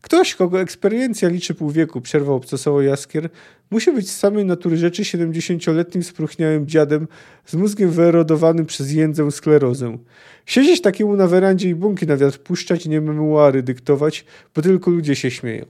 Ktoś, 0.00 0.34
kogo 0.34 0.60
eksperiencja 0.60 1.28
liczy 1.28 1.54
pół 1.54 1.70
wieku, 1.70 2.00
przerwał 2.00 2.34
obcesowo 2.34 2.82
Jaskier, 2.82 3.30
musi 3.70 3.92
być 3.92 4.10
z 4.10 4.18
samej 4.18 4.44
natury 4.44 4.76
rzeczy 4.76 5.04
siedemdziesięcioletnim 5.04 6.02
spróchniałym 6.02 6.66
dziadem 6.66 7.08
z 7.46 7.54
mózgiem 7.54 7.90
wyerodowanym 7.90 8.66
przez 8.66 8.92
jędzę 8.92 9.30
sklerozę. 9.30 9.98
Siedzieć 10.46 10.80
takiemu 10.80 11.16
na 11.16 11.26
werandzie 11.26 11.68
i 11.68 11.74
bunki 11.74 12.06
na 12.06 12.16
wiatr 12.16 12.38
puszczać 12.38 12.86
nie 12.86 13.00
memuary 13.00 13.62
dyktować, 13.62 14.24
bo 14.54 14.62
tylko 14.62 14.90
ludzie 14.90 15.16
się 15.16 15.30
śmieją. 15.30 15.66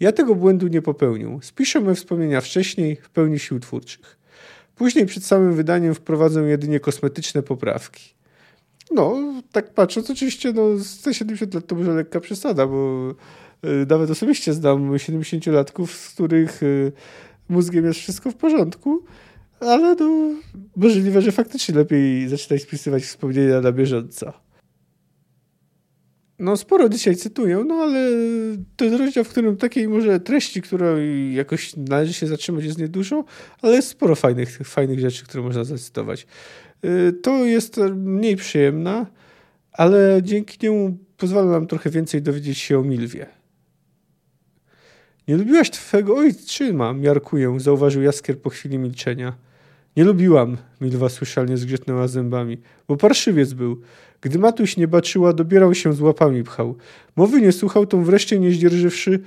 Ja 0.00 0.12
tego 0.12 0.34
błędu 0.34 0.68
nie 0.68 0.82
popełnił. 0.82 1.38
Spiszę 1.42 1.80
me 1.80 1.94
wspomnienia 1.94 2.40
wcześniej, 2.40 2.96
w 2.96 3.10
pełni 3.10 3.38
sił 3.38 3.60
twórczych. 3.60 4.18
Później 4.76 5.06
przed 5.06 5.24
samym 5.24 5.54
wydaniem 5.54 5.94
wprowadzę 5.94 6.42
jedynie 6.42 6.80
kosmetyczne 6.80 7.42
poprawki. 7.42 8.14
No, 8.90 9.16
tak 9.52 9.74
patrząc, 9.74 10.10
oczywiście 10.10 10.52
no, 10.52 10.62
te 11.04 11.14
70 11.14 11.54
lat 11.54 11.66
to 11.66 11.74
może 11.74 11.94
lekka 11.94 12.20
przesada, 12.20 12.66
bo 12.66 13.14
nawet 13.88 14.10
osobiście 14.10 14.52
znam 14.52 14.92
70-latków, 14.92 15.86
z 15.86 16.14
których 16.14 16.62
y, 16.62 16.92
mózgiem 17.48 17.84
jest 17.84 18.00
wszystko 18.00 18.30
w 18.30 18.36
porządku, 18.36 19.04
ale 19.60 19.94
no, 19.94 20.34
możliwe, 20.76 21.22
że 21.22 21.32
faktycznie 21.32 21.74
lepiej 21.74 22.28
zaczynać 22.28 22.62
spisywać 22.62 23.02
wspomnienia 23.02 23.60
na 23.60 23.72
bieżąco. 23.72 24.32
No 26.38 26.56
sporo 26.56 26.88
dzisiaj 26.88 27.16
cytuję, 27.16 27.64
no 27.66 27.74
ale 27.74 28.10
to 28.76 28.84
jest 28.84 28.96
rozdział, 28.98 29.24
w 29.24 29.28
którym 29.28 29.56
takiej 29.56 29.88
może 29.88 30.20
treści, 30.20 30.62
która 30.62 30.86
jakoś 31.32 31.76
należy 31.76 32.12
się 32.12 32.26
zatrzymać 32.26 32.64
jest 32.64 32.78
niedużo, 32.78 33.24
ale 33.62 33.76
jest 33.76 33.88
sporo 33.88 34.14
fajnych, 34.14 34.58
fajnych 34.64 35.00
rzeczy, 35.00 35.24
które 35.24 35.42
można 35.42 35.64
zacytować. 35.64 36.26
Y, 36.84 37.12
to 37.12 37.44
jest 37.44 37.76
mniej 37.94 38.36
przyjemna, 38.36 39.06
ale 39.72 40.20
dzięki 40.22 40.58
niemu 40.62 40.98
pozwala 41.16 41.52
nam 41.52 41.66
trochę 41.66 41.90
więcej 41.90 42.22
dowiedzieć 42.22 42.58
się 42.58 42.78
o 42.78 42.82
Milwie. 42.82 43.41
Nie 45.28 45.36
lubiłaś 45.36 45.70
twego 45.70 46.16
ojczyma, 46.16 46.92
miarkuję, 46.92 47.60
zauważył 47.60 48.02
Jaskier 48.02 48.38
po 48.38 48.50
chwili 48.50 48.78
milczenia. 48.78 49.32
Nie 49.96 50.04
lubiłam, 50.04 50.56
Milwa 50.80 51.08
słyszalnie 51.08 51.56
zgrzytnęła 51.56 52.08
zębami, 52.08 52.58
bo 52.88 52.96
parszywiec 52.96 53.52
był. 53.52 53.80
Gdy 54.20 54.38
matuś 54.38 54.76
nie 54.76 54.88
baczyła, 54.88 55.32
dobierał 55.32 55.74
się 55.74 55.92
z 55.92 56.00
łapami 56.00 56.44
pchał. 56.44 56.76
Mowy 57.16 57.40
nie 57.40 57.52
słuchał, 57.52 57.86
tą 57.86 58.04
wreszcie 58.04 58.38
nie 58.38 58.52
zdzierżywszy, 58.52 59.20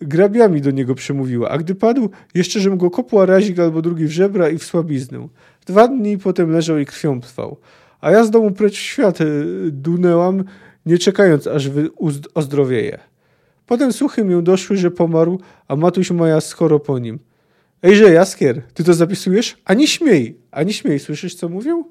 grabiami 0.00 0.60
do 0.60 0.70
niego 0.70 0.94
przemówiła, 0.94 1.48
a 1.50 1.58
gdy 1.58 1.74
padł, 1.74 2.10
jeszcze 2.34 2.60
żem 2.60 2.78
go 2.78 2.90
kopła 2.90 3.26
razik 3.26 3.58
albo 3.58 3.82
drugi 3.82 4.06
w 4.06 4.10
żebra 4.10 4.48
i 4.48 4.58
w 4.58 4.64
słabiznę. 4.64 5.28
Dwa 5.66 5.88
dni 5.88 6.18
potem 6.18 6.50
leżał 6.50 6.78
i 6.78 6.86
krwią 6.86 7.20
trwał. 7.20 7.56
A 8.00 8.10
ja 8.10 8.24
z 8.24 8.30
domu 8.30 8.50
precz 8.50 8.74
w 8.74 8.80
świat 8.80 9.20
e, 9.20 9.24
dunęłam, 9.70 10.44
nie 10.86 10.98
czekając, 10.98 11.46
aż 11.46 11.70
ozdrowieje. 12.34 12.98
Potem 13.66 13.92
słuchy 13.92 14.24
mię 14.24 14.42
doszły, 14.42 14.76
że 14.76 14.90
pomarł, 14.90 15.40
a 15.68 15.76
matuś 15.76 16.10
moja 16.10 16.40
skoro 16.40 16.80
po 16.80 16.98
nim. 16.98 17.18
Ejże, 17.82 18.12
Jaskier, 18.12 18.62
ty 18.74 18.84
to 18.84 18.94
zapisujesz? 18.94 19.56
Ani 19.64 19.86
śmiej, 19.86 20.38
ani 20.50 20.72
śmiej. 20.72 20.98
Słyszysz, 20.98 21.34
co 21.34 21.48
mówią? 21.48 21.84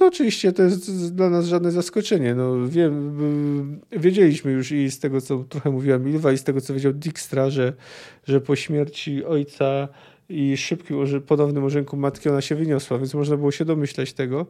No 0.00 0.06
oczywiście 0.06 0.52
to 0.52 0.62
jest 0.62 1.14
dla 1.14 1.30
nas 1.30 1.46
żadne 1.46 1.72
zaskoczenie. 1.72 2.34
No, 2.34 2.68
wiem, 2.68 3.80
wiedzieliśmy 3.92 4.52
już 4.52 4.72
i 4.72 4.90
z 4.90 4.98
tego, 4.98 5.20
co 5.20 5.44
trochę 5.44 5.70
mówiła 5.70 5.98
Milwa 5.98 6.32
i 6.32 6.38
z 6.38 6.44
tego, 6.44 6.60
co 6.60 6.74
wiedział 6.74 6.92
Dijkstra, 6.92 7.50
że, 7.50 7.72
że 8.24 8.40
po 8.40 8.56
śmierci 8.56 9.24
ojca 9.24 9.88
i 10.28 10.56
szybkim 10.56 10.96
ponownym 11.26 11.64
orzenku 11.64 11.96
matki 11.96 12.28
ona 12.28 12.40
się 12.40 12.54
wyniosła, 12.54 12.98
więc 12.98 13.14
można 13.14 13.36
było 13.36 13.50
się 13.50 13.64
domyślać 13.64 14.12
tego. 14.12 14.46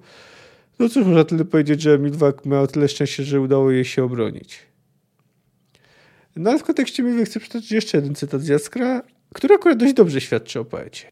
No 0.78 0.88
cóż, 0.88 1.06
można 1.06 1.24
tyle 1.24 1.44
powiedzieć, 1.44 1.82
że 1.82 1.98
Milwa 1.98 2.32
miała 2.44 2.66
tyle 2.66 2.88
szczęścia, 2.88 3.22
że 3.22 3.40
udało 3.40 3.70
jej 3.70 3.84
się 3.84 4.04
obronić. 4.04 4.58
No 6.36 6.50
ale 6.50 6.58
w 6.58 6.64
kontekście 6.64 7.02
Milwy 7.02 7.24
chcę 7.24 7.40
przeczytać 7.40 7.72
jeszcze 7.72 7.98
jeden 7.98 8.14
cytat 8.14 8.42
z 8.42 8.48
Jaskra, 8.48 9.02
który 9.34 9.54
akurat 9.54 9.78
dość 9.78 9.94
dobrze 9.94 10.20
świadczy 10.20 10.60
o 10.60 10.64
poecie. 10.64 11.10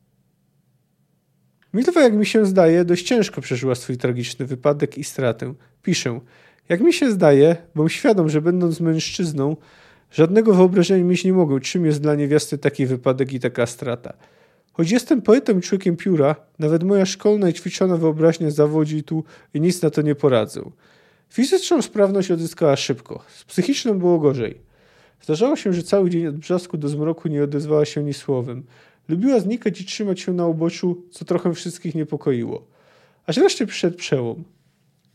Milwa, 1.74 2.02
jak 2.02 2.14
mi 2.14 2.26
się 2.26 2.46
zdaje, 2.46 2.84
dość 2.84 3.06
ciężko 3.06 3.40
przeżyła 3.40 3.74
swój 3.74 3.96
tragiczny 3.96 4.46
wypadek 4.46 4.98
i 4.98 5.04
stratę. 5.04 5.54
Piszę, 5.82 6.20
jak 6.68 6.80
mi 6.80 6.92
się 6.92 7.10
zdaje, 7.10 7.56
bym 7.74 7.88
świadom, 7.88 8.28
że 8.28 8.42
będąc 8.42 8.80
mężczyzną, 8.80 9.56
żadnego 10.10 10.54
wyobrażenia 10.54 11.04
mieć 11.04 11.24
nie 11.24 11.32
mogę, 11.32 11.60
czym 11.60 11.86
jest 11.86 12.00
dla 12.02 12.14
niewiasty 12.14 12.58
taki 12.58 12.86
wypadek 12.86 13.32
i 13.32 13.40
taka 13.40 13.66
strata. 13.66 14.12
Choć 14.72 14.90
jestem 14.90 15.22
poetą 15.22 15.58
i 15.58 15.60
człowiekiem 15.60 15.96
pióra, 15.96 16.36
nawet 16.58 16.82
moja 16.82 17.06
szkolna 17.06 17.48
i 17.48 17.52
ćwiczona 17.52 17.96
wyobraźnia 17.96 18.50
zawodzi 18.50 19.02
tu 19.02 19.24
i 19.54 19.60
nic 19.60 19.82
na 19.82 19.90
to 19.90 20.02
nie 20.02 20.14
poradzę. 20.14 20.70
Fizyczną 21.28 21.82
sprawność 21.82 22.30
odzyskała 22.30 22.76
szybko, 22.76 23.24
z 23.28 23.44
psychiczną 23.44 23.98
było 23.98 24.18
gorzej. 24.18 24.73
Zdarzało 25.20 25.56
się, 25.56 25.72
że 25.72 25.82
cały 25.82 26.10
dzień 26.10 26.26
od 26.26 26.36
brzasku 26.36 26.76
do 26.76 26.88
zmroku 26.88 27.28
nie 27.28 27.44
odezwała 27.44 27.84
się 27.84 28.02
ni 28.02 28.14
słowem. 28.14 28.62
Lubiła 29.08 29.40
znikać 29.40 29.80
i 29.80 29.84
trzymać 29.84 30.20
się 30.20 30.32
na 30.32 30.46
uboczu, 30.46 31.02
co 31.10 31.24
trochę 31.24 31.54
wszystkich 31.54 31.94
niepokoiło. 31.94 32.66
Aż 33.26 33.38
wreszcie 33.38 33.66
przyszedł 33.66 33.96
przełom. 33.96 34.44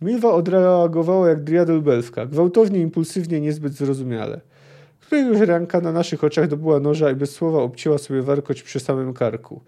Milwa 0.02 0.34
odreagowała 0.34 1.30
jak 1.30 1.44
driadel 1.44 1.82
belska, 1.82 2.26
gwałtownie, 2.26 2.80
impulsywnie, 2.80 3.42
niezbyt 3.42 3.74
zrozumiale. 3.74 4.42
Któregoś 5.00 5.40
ranka 5.40 5.82
na 5.82 5.92
naszych 5.92 6.24
oczach 6.24 6.48
dobyła 6.48 6.80
noża 6.80 7.12
i 7.12 7.16
bez 7.16 7.32
słowa 7.32 7.62
obcięła 7.62 7.98
sobie 7.98 8.22
warkoć 8.22 8.64
przy 8.64 8.80
samym 8.80 9.14
karku. 9.14 9.62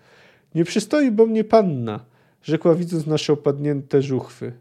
Nie 0.55 0.63
przystoi 0.63 1.11
bo 1.11 1.25
mnie 1.25 1.43
panna, 1.43 2.05
rzekła 2.43 2.75
widząc 2.75 3.07
nasze 3.07 3.33
opadnięte 3.33 4.01
żuchwy. 4.01 4.53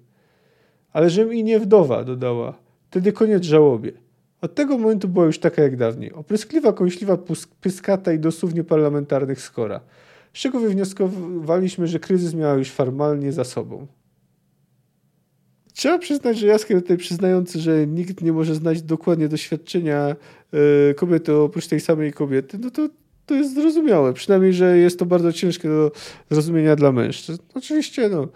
Ale 0.92 1.10
żem 1.10 1.32
i 1.32 1.44
nie 1.44 1.60
wdowa, 1.60 2.04
dodała. 2.04 2.54
Wtedy 2.90 3.12
koniec 3.12 3.44
żałobie. 3.44 3.92
Od 4.40 4.54
tego 4.54 4.78
momentu 4.78 5.08
była 5.08 5.26
już 5.26 5.38
taka 5.38 5.62
jak 5.62 5.76
dawniej. 5.76 6.12
Opryskliwa, 6.12 6.72
kąśliwa, 6.72 7.18
pyskata 7.60 8.12
i 8.12 8.18
dosłownie 8.18 8.64
parlamentarnych 8.64 9.40
skora. 9.40 9.80
Z 10.34 10.38
czego 10.38 10.60
wywnioskowaliśmy, 10.60 11.86
że 11.86 11.98
kryzys 11.98 12.34
miała 12.34 12.54
już 12.54 12.70
formalnie 12.70 13.32
za 13.32 13.44
sobą. 13.44 13.86
Trzeba 15.72 15.98
przyznać, 15.98 16.38
że 16.38 16.46
Jaskier 16.46 16.82
tutaj 16.82 16.96
przyznający, 16.96 17.60
że 17.60 17.86
nikt 17.86 18.22
nie 18.22 18.32
może 18.32 18.54
znać 18.54 18.82
dokładnie 18.82 19.28
doświadczenia 19.28 20.16
y, 20.90 20.94
kobiety 20.94 21.34
oprócz 21.34 21.66
tej 21.66 21.80
samej 21.80 22.12
kobiety, 22.12 22.58
no 22.58 22.70
to, 22.70 22.88
to 23.26 23.34
jest 23.34 23.54
zrozumiałe. 23.54 24.12
Przynajmniej, 24.12 24.52
że 24.52 24.78
jest 24.78 24.98
to 24.98 25.06
bardzo 25.06 25.32
ciężkie 25.32 25.68
do 25.68 25.92
zrozumienia 26.30 26.76
dla 26.76 26.92
mężczyzn. 26.92 27.42
Oczywiście, 27.54 28.08
no 28.08 28.28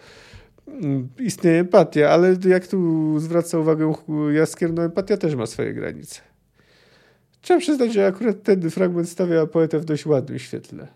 istnieje 1.19 1.61
empatia, 1.61 2.11
ale 2.11 2.37
jak 2.49 2.67
tu 2.67 3.19
zwraca 3.19 3.59
uwagę 3.59 3.95
Jaskier, 4.33 4.73
no 4.73 4.85
empatia 4.85 5.17
też 5.17 5.35
ma 5.35 5.47
swoje 5.47 5.75
granice. 5.75 6.21
Trzeba 7.41 7.61
przyznać, 7.61 7.93
że 7.93 8.07
akurat 8.07 8.43
ten 8.43 8.71
fragment 8.71 9.09
stawia 9.09 9.47
poetę 9.47 9.79
w 9.79 9.85
dość 9.85 10.07
ładnym 10.07 10.39
świetle. 10.39 10.89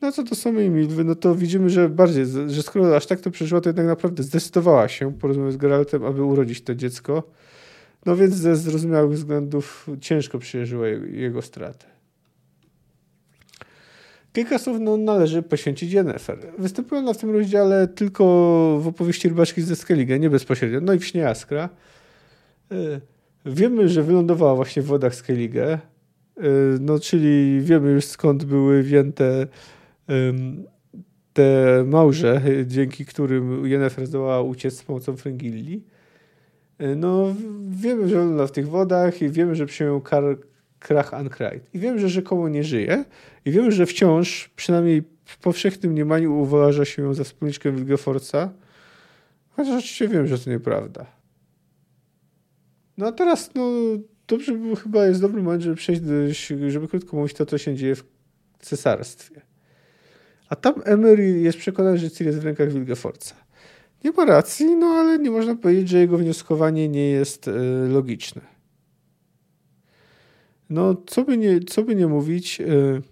No 0.00 0.12
co 0.12 0.22
do 0.22 0.34
samej 0.34 0.70
Milwy, 0.70 1.04
no 1.04 1.14
to 1.14 1.34
widzimy, 1.34 1.70
że 1.70 1.88
bardziej, 1.88 2.24
że 2.46 2.62
skoro 2.62 2.96
aż 2.96 3.06
tak 3.06 3.20
to 3.20 3.30
przeżyła, 3.30 3.60
to 3.60 3.68
jednak 3.68 3.86
naprawdę 3.86 4.22
zdecydowała 4.22 4.88
się 4.88 5.12
porozmawiać 5.18 5.54
z 5.54 5.56
Geraltem, 5.56 6.04
aby 6.04 6.22
urodzić 6.22 6.62
to 6.62 6.74
dziecko. 6.74 7.22
No 8.06 8.16
więc 8.16 8.34
ze 8.34 8.56
zrozumiałych 8.56 9.12
względów 9.12 9.86
ciężko 10.00 10.38
przyjeżyła 10.38 10.88
jego, 10.88 11.06
jego 11.06 11.42
stratę. 11.42 11.95
Kilka 14.36 14.58
słów 14.58 14.76
no, 14.80 14.96
należy 14.96 15.42
poświęcić 15.42 15.92
Jennefer. 15.92 16.38
Występuje 16.58 17.00
ona 17.00 17.12
w 17.12 17.18
tym 17.18 17.30
rozdziale 17.30 17.88
tylko 17.88 18.24
w 18.80 18.88
opowieści 18.88 19.28
Rybaczki 19.28 19.62
ze 19.62 19.76
Skellige, 19.76 20.18
nie 20.18 20.30
bezpośrednio, 20.30 20.80
no 20.80 20.92
i 20.92 20.98
w 20.98 21.06
Śnie 21.06 21.20
Jaskra. 21.20 21.68
E, 22.70 22.76
wiemy, 23.46 23.88
że 23.88 24.02
wylądowała 24.02 24.54
właśnie 24.54 24.82
w 24.82 24.86
wodach 24.86 25.14
Skellige, 25.14 25.64
e, 25.72 25.78
no 26.80 26.98
czyli 26.98 27.60
wiemy 27.60 27.90
już 27.90 28.04
skąd 28.04 28.44
były 28.44 28.82
wzięte 28.82 29.46
te 31.32 31.84
małże, 31.86 32.42
dzięki 32.66 33.06
którym 33.06 33.66
Jennefer 33.66 34.06
zdołała 34.06 34.42
uciec 34.42 34.78
z 34.78 34.82
pomocą 34.82 35.16
Frengilli. 35.16 35.82
E, 36.78 36.94
no, 36.96 37.34
wiemy, 37.68 38.08
że 38.08 38.22
ona 38.22 38.46
w 38.46 38.52
tych 38.52 38.68
wodach 38.68 39.22
i 39.22 39.28
wiemy, 39.28 39.54
że 39.54 39.66
przyjął 39.66 40.00
kar 40.00 40.36
Krach 40.78 41.14
Ankrait. 41.14 41.74
I 41.74 41.78
wiem, 41.78 41.98
że 41.98 42.08
rzekomo 42.08 42.48
nie 42.48 42.64
żyje 42.64 43.04
i 43.44 43.50
wiem, 43.50 43.70
że 43.70 43.86
wciąż, 43.86 44.50
przynajmniej 44.56 45.02
w 45.24 45.38
powszechnym 45.38 45.92
mniemaniu, 45.92 46.40
uważa 46.40 46.84
się 46.84 47.02
ją 47.02 47.14
za 47.14 47.24
wspólniczkę 47.24 47.72
Wilgefortza, 47.72 48.52
chociaż 49.50 49.78
oczywiście 49.78 50.08
wiem, 50.08 50.26
że 50.26 50.38
to 50.38 50.50
nieprawda. 50.50 51.06
No 52.98 53.06
a 53.06 53.12
teraz, 53.12 53.50
no, 53.54 53.70
dobrze 54.28 54.52
by 54.52 54.76
chyba 54.76 55.06
jest 55.06 55.20
dobry 55.20 55.42
moment, 55.42 55.62
żeby 55.62 55.76
przejść, 55.76 56.00
do, 56.00 56.12
żeby 56.68 56.88
krótko 56.88 57.16
mówić 57.16 57.34
to, 57.34 57.46
co 57.46 57.58
się 57.58 57.74
dzieje 57.74 57.94
w 57.94 58.04
cesarstwie. 58.60 59.40
A 60.48 60.56
tam 60.56 60.74
Emery 60.84 61.40
jest 61.40 61.58
przekonany, 61.58 61.98
że 61.98 62.10
Ciri 62.10 62.26
jest 62.26 62.40
w 62.40 62.44
rękach 62.44 62.72
Wilgefortza. 62.72 63.34
Nie 64.04 64.12
ma 64.12 64.24
racji, 64.24 64.76
no 64.76 64.86
ale 64.86 65.18
nie 65.18 65.30
można 65.30 65.56
powiedzieć, 65.56 65.88
że 65.88 65.98
jego 65.98 66.18
wnioskowanie 66.18 66.88
nie 66.88 67.10
jest 67.10 67.48
y, 67.48 67.52
logiczne. 67.88 68.55
No, 70.70 70.96
co 71.06 71.24
by 71.24 71.38
nie, 71.38 71.60
co 71.60 71.82
by 71.82 71.94
nie 71.94 72.06
mówić, 72.06 72.58
yy, 72.58 73.02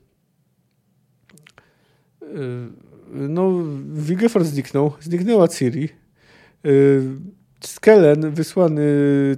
yy, 2.23 3.29
no, 3.29 3.63
Wigefort 3.93 4.47
zniknął, 4.47 4.93
zniknęła 5.01 5.49
Ciri. 5.49 5.89
Yy, 6.65 7.03
Skellen 7.61 8.31
wysłany 8.31 8.83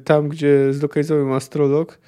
tam, 0.05 0.29
gdzie 0.29 0.73
zlokalizował 0.75 1.35
astrolog, 1.35 1.99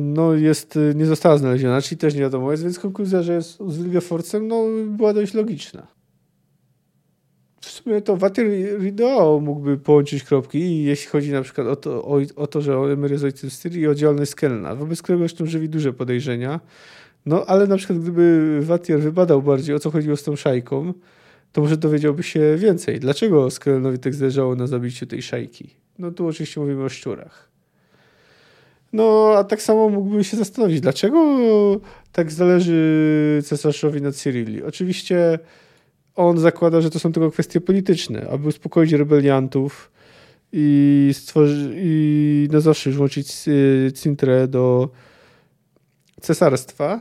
no 0.00 0.34
jest, 0.34 0.78
nie 0.94 1.06
została 1.06 1.38
znaleziona, 1.38 1.82
czyli 1.82 1.98
też 1.98 2.14
nie 2.14 2.20
wiadomo 2.20 2.50
jest, 2.50 2.62
więc 2.62 2.78
konkluzja, 2.78 3.22
że 3.22 3.34
jest 3.34 3.58
z 3.68 3.82
Wilgeforcem, 3.82 4.48
no 4.48 4.64
była 4.86 5.14
dość 5.14 5.34
logiczna 5.34 5.95
w 7.66 7.70
sumie 7.70 8.00
to 8.00 8.16
Watir 8.16 8.46
Rideo 8.80 9.40
mógłby 9.40 9.78
połączyć 9.78 10.24
kropki, 10.24 10.84
jeśli 10.84 11.10
chodzi 11.10 11.32
na 11.32 11.42
przykład 11.42 11.66
o 11.66 11.76
to, 11.76 12.04
o, 12.04 12.20
o 12.36 12.46
to 12.46 12.60
że 12.60 12.74
Emery 12.74 13.12
jest 13.12 13.24
ojcem 13.24 13.50
Styrii 13.50 13.80
i 13.80 13.86
o 13.86 13.94
działalność 13.94 14.30
Skelna, 14.30 14.74
wobec 14.74 15.02
którego 15.02 15.18
zresztą 15.18 15.46
żywi 15.46 15.68
duże 15.68 15.92
podejrzenia. 15.92 16.60
No 17.26 17.46
ale 17.46 17.66
na 17.66 17.76
przykład 17.76 17.98
gdyby 17.98 18.58
Watier 18.62 19.00
wybadał 19.00 19.42
bardziej 19.42 19.74
o 19.74 19.78
co 19.78 19.90
chodziło 19.90 20.16
z 20.16 20.22
tą 20.22 20.36
szajką, 20.36 20.92
to 21.52 21.60
może 21.60 21.76
dowiedziałby 21.76 22.22
się 22.22 22.56
więcej. 22.56 23.00
Dlaczego 23.00 23.50
Skelnowi 23.50 23.98
tak 23.98 24.14
zależało 24.14 24.54
na 24.54 24.66
zabiciu 24.66 25.06
tej 25.06 25.22
szajki? 25.22 25.70
No 25.98 26.10
tu 26.10 26.26
oczywiście 26.26 26.60
mówimy 26.60 26.84
o 26.84 26.88
szczurach. 26.88 27.48
No, 28.92 29.34
a 29.36 29.44
tak 29.44 29.62
samo 29.62 29.88
mógłbym 29.88 30.24
się 30.24 30.36
zastanowić, 30.36 30.80
dlaczego 30.80 31.36
tak 32.12 32.32
zależy 32.32 33.42
cesarzowi 33.44 34.02
na 34.02 34.12
Cyrilli. 34.12 34.62
Oczywiście 34.62 35.38
on 36.16 36.38
zakłada, 36.38 36.80
że 36.80 36.90
to 36.90 36.98
są 36.98 37.12
tylko 37.12 37.30
kwestie 37.30 37.60
polityczne, 37.60 38.28
aby 38.30 38.48
uspokoić 38.48 38.92
rebeliantów 38.92 39.90
i, 40.52 41.12
i 41.74 42.48
na 42.52 42.60
zawsze 42.60 42.90
włączyć 42.90 43.34
Cintrę 43.94 44.48
do 44.48 44.88
cesarstwa. 46.20 47.00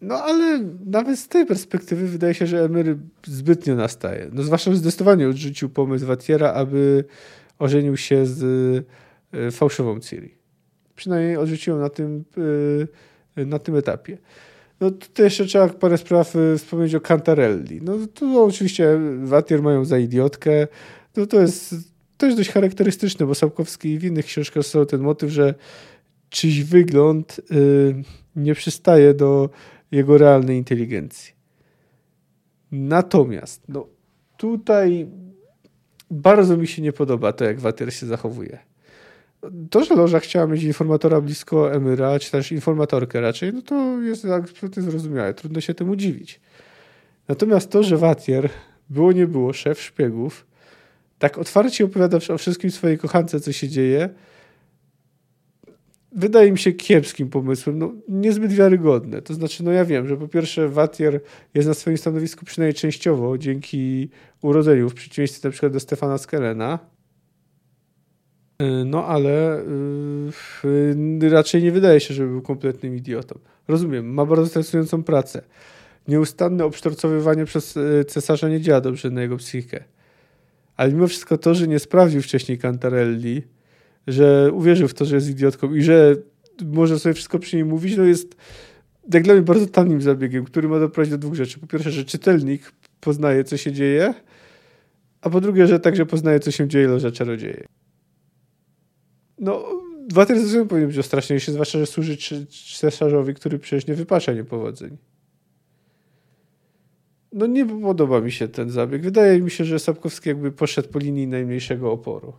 No 0.00 0.14
ale 0.14 0.64
nawet 0.86 1.18
z 1.18 1.28
tej 1.28 1.46
perspektywy 1.46 2.08
wydaje 2.08 2.34
się, 2.34 2.46
że 2.46 2.64
Emery 2.64 2.98
zbytnio 3.26 3.74
nastaje. 3.74 4.28
No 4.32 4.42
zwłaszcza, 4.42 4.70
że 4.70 4.76
zdecydowanie 4.76 5.28
odrzucił 5.28 5.68
pomysł 5.68 6.06
Watiera, 6.06 6.52
aby 6.52 7.04
ożenił 7.58 7.96
się 7.96 8.26
z 8.26 8.42
e, 9.32 9.50
fałszową 9.50 10.00
Ciri. 10.00 10.34
Przynajmniej 10.96 11.36
odrzucił 11.36 11.76
na 11.76 11.88
tym, 11.88 12.24
e, 13.36 13.44
na 13.44 13.58
tym 13.58 13.76
etapie. 13.76 14.18
No 14.80 14.90
tutaj 14.90 15.26
jeszcze 15.26 15.44
trzeba 15.44 15.68
parę 15.68 15.98
spraw 15.98 16.36
y, 16.36 16.58
wspomnieć 16.58 16.94
o 16.94 17.00
Cantarelli. 17.00 17.82
No 17.82 17.92
to 18.14 18.44
oczywiście 18.44 19.00
Watier 19.22 19.62
mają 19.62 19.84
za 19.84 19.98
idiotkę. 19.98 20.66
No 21.16 21.26
to 21.26 21.40
jest 21.40 21.74
też 22.16 22.34
dość 22.34 22.50
charakterystyczne, 22.50 23.26
bo 23.26 23.34
Sapkowski 23.34 23.98
w 23.98 24.04
innych 24.04 24.26
książkach 24.26 24.62
stosował 24.62 24.86
ten 24.86 25.00
motyw, 25.00 25.30
że 25.30 25.54
czyś 26.28 26.64
wygląd 26.64 27.40
y, 27.50 27.94
nie 28.36 28.54
przystaje 28.54 29.14
do 29.14 29.50
jego 29.90 30.18
realnej 30.18 30.58
inteligencji. 30.58 31.34
Natomiast 32.72 33.62
no, 33.68 33.86
tutaj 34.36 35.06
bardzo 36.10 36.56
mi 36.56 36.66
się 36.66 36.82
nie 36.82 36.92
podoba 36.92 37.32
to, 37.32 37.44
jak 37.44 37.60
Watier 37.60 37.94
się 37.94 38.06
zachowuje 38.06 38.73
to, 39.70 39.84
że 39.84 39.94
Loża 39.94 40.20
chciała 40.20 40.46
mieć 40.46 40.62
informatora 40.62 41.20
blisko 41.20 41.72
Emyra, 41.72 42.18
czy 42.18 42.30
też 42.30 42.52
informatorkę 42.52 43.20
raczej, 43.20 43.52
no 43.52 43.62
to 43.62 44.00
jest 44.00 44.24
absolutnie 44.24 44.82
zrozumiałe. 44.82 45.34
Trudno 45.34 45.60
się 45.60 45.74
temu 45.74 45.96
dziwić. 45.96 46.40
Natomiast 47.28 47.70
to, 47.70 47.82
że 47.82 47.96
Watier, 47.96 48.50
było 48.90 49.12
nie 49.12 49.26
było, 49.26 49.52
szef 49.52 49.80
szpiegów, 49.80 50.46
tak 51.18 51.38
otwarcie 51.38 51.84
opowiada 51.84 52.18
o 52.34 52.38
wszystkim 52.38 52.70
swojej 52.70 52.98
kochance, 52.98 53.40
co 53.40 53.52
się 53.52 53.68
dzieje, 53.68 54.08
wydaje 56.12 56.52
mi 56.52 56.58
się 56.58 56.72
kiepskim 56.72 57.30
pomysłem, 57.30 57.78
no, 57.78 57.92
niezbyt 58.08 58.52
wiarygodne. 58.52 59.22
To 59.22 59.34
znaczy, 59.34 59.64
no 59.64 59.72
ja 59.72 59.84
wiem, 59.84 60.08
że 60.08 60.16
po 60.16 60.28
pierwsze 60.28 60.68
Watier 60.68 61.20
jest 61.54 61.68
na 61.68 61.74
swoim 61.74 61.98
stanowisku 61.98 62.44
przynajmniej 62.44 62.74
częściowo 62.74 63.38
dzięki 63.38 64.08
urodzeniu, 64.42 64.90
w 64.90 64.94
przeciwieństwie 64.94 65.48
na 65.48 65.52
przykład 65.52 65.72
do 65.72 65.80
Stefana 65.80 66.18
Skelena, 66.18 66.78
no 68.86 69.06
ale 69.06 69.62
yy, 71.20 71.30
raczej 71.30 71.62
nie 71.62 71.72
wydaje 71.72 72.00
się, 72.00 72.14
żeby 72.14 72.30
był 72.30 72.42
kompletnym 72.42 72.96
idiotą. 72.96 73.38
Rozumiem, 73.68 74.14
ma 74.14 74.26
bardzo 74.26 74.46
stresującą 74.46 75.02
pracę. 75.02 75.42
Nieustanne 76.08 76.64
obsztorcowywanie 76.64 77.44
przez 77.44 77.76
y, 77.76 78.04
cesarza 78.08 78.48
nie 78.48 78.60
działa 78.60 78.80
dobrze 78.80 79.10
na 79.10 79.22
jego 79.22 79.36
psychikę. 79.36 79.84
Ale 80.76 80.92
mimo 80.92 81.06
wszystko 81.06 81.38
to, 81.38 81.54
że 81.54 81.68
nie 81.68 81.78
sprawdził 81.78 82.22
wcześniej 82.22 82.58
Cantarelli, 82.58 83.42
że 84.06 84.52
uwierzył 84.52 84.88
w 84.88 84.94
to, 84.94 85.04
że 85.04 85.14
jest 85.14 85.30
idiotką 85.30 85.74
i 85.74 85.82
że 85.82 86.16
może 86.64 86.98
sobie 86.98 87.14
wszystko 87.14 87.38
przy 87.38 87.56
niej 87.56 87.64
mówić, 87.64 87.96
no 87.96 88.04
jest 88.04 88.36
jak 89.12 89.22
dla 89.22 89.34
mnie 89.34 89.42
bardzo 89.42 89.66
tanim 89.66 90.02
zabiegiem, 90.02 90.44
który 90.44 90.68
ma 90.68 90.80
doprowadzić 90.80 91.10
do 91.10 91.18
dwóch 91.18 91.34
rzeczy. 91.34 91.60
Po 91.60 91.66
pierwsze, 91.66 91.90
że 91.90 92.04
czytelnik 92.04 92.72
poznaje, 93.00 93.44
co 93.44 93.56
się 93.56 93.72
dzieje, 93.72 94.14
a 95.20 95.30
po 95.30 95.40
drugie, 95.40 95.66
że 95.66 95.80
także 95.80 96.06
poznaje, 96.06 96.40
co 96.40 96.50
się 96.50 96.68
dzieje 96.68 96.88
loża 96.88 97.10
czarodzieje. 97.10 97.64
No, 99.38 99.64
dwa 100.06 100.26
teryzmy 100.26 100.66
powinien 100.66 100.88
być 100.88 100.98
ostraszniejszy, 100.98 101.52
zwłaszcza, 101.52 101.78
że 101.78 101.86
służy 101.86 102.16
cesarzowi, 102.78 103.34
który 103.34 103.58
przecież 103.58 103.86
nie 103.86 103.94
wypacza 103.94 104.32
niepowodzeń. 104.32 104.96
No 107.32 107.46
nie 107.46 107.66
podoba 107.66 108.20
mi 108.20 108.32
się 108.32 108.48
ten 108.48 108.70
zabieg. 108.70 109.02
Wydaje 109.02 109.40
mi 109.40 109.50
się, 109.50 109.64
że 109.64 109.78
Sapkowski 109.78 110.28
jakby 110.28 110.52
poszedł 110.52 110.88
po 110.88 110.98
linii 110.98 111.26
najmniejszego 111.26 111.92
oporu. 111.92 112.32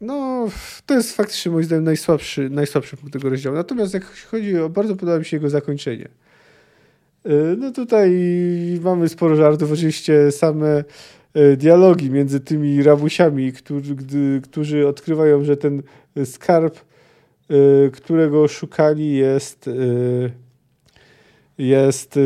No, 0.00 0.48
to 0.86 0.94
jest 0.94 1.16
faktycznie 1.16 1.52
moim 1.52 1.64
zdaniem 1.64 1.84
najsłabszy, 1.84 2.50
najsłabszy 2.50 2.96
punkt 2.96 3.12
tego 3.12 3.30
rozdziału. 3.30 3.56
Natomiast 3.56 3.94
jak 3.94 4.04
chodzi 4.04 4.58
o, 4.58 4.68
bardzo 4.68 4.96
podoba 4.96 5.18
mi 5.18 5.24
się 5.24 5.36
jego 5.36 5.50
zakończenie. 5.50 6.08
Y, 7.26 7.56
no 7.58 7.72
tutaj 7.72 8.10
mamy 8.82 9.08
sporo 9.08 9.36
żartów, 9.36 9.72
oczywiście 9.72 10.32
same 10.32 10.84
dialogi 11.56 12.10
między 12.10 12.40
tymi 12.40 12.82
rabusiami, 12.82 13.52
którzy, 13.52 13.96
którzy 14.42 14.88
odkrywają, 14.88 15.44
że 15.44 15.56
ten 15.56 15.82
skarb, 16.24 16.76
e, 16.76 17.90
którego 17.90 18.48
szukali, 18.48 19.12
jest, 19.12 19.68
e, 19.68 19.72
jest 21.58 22.18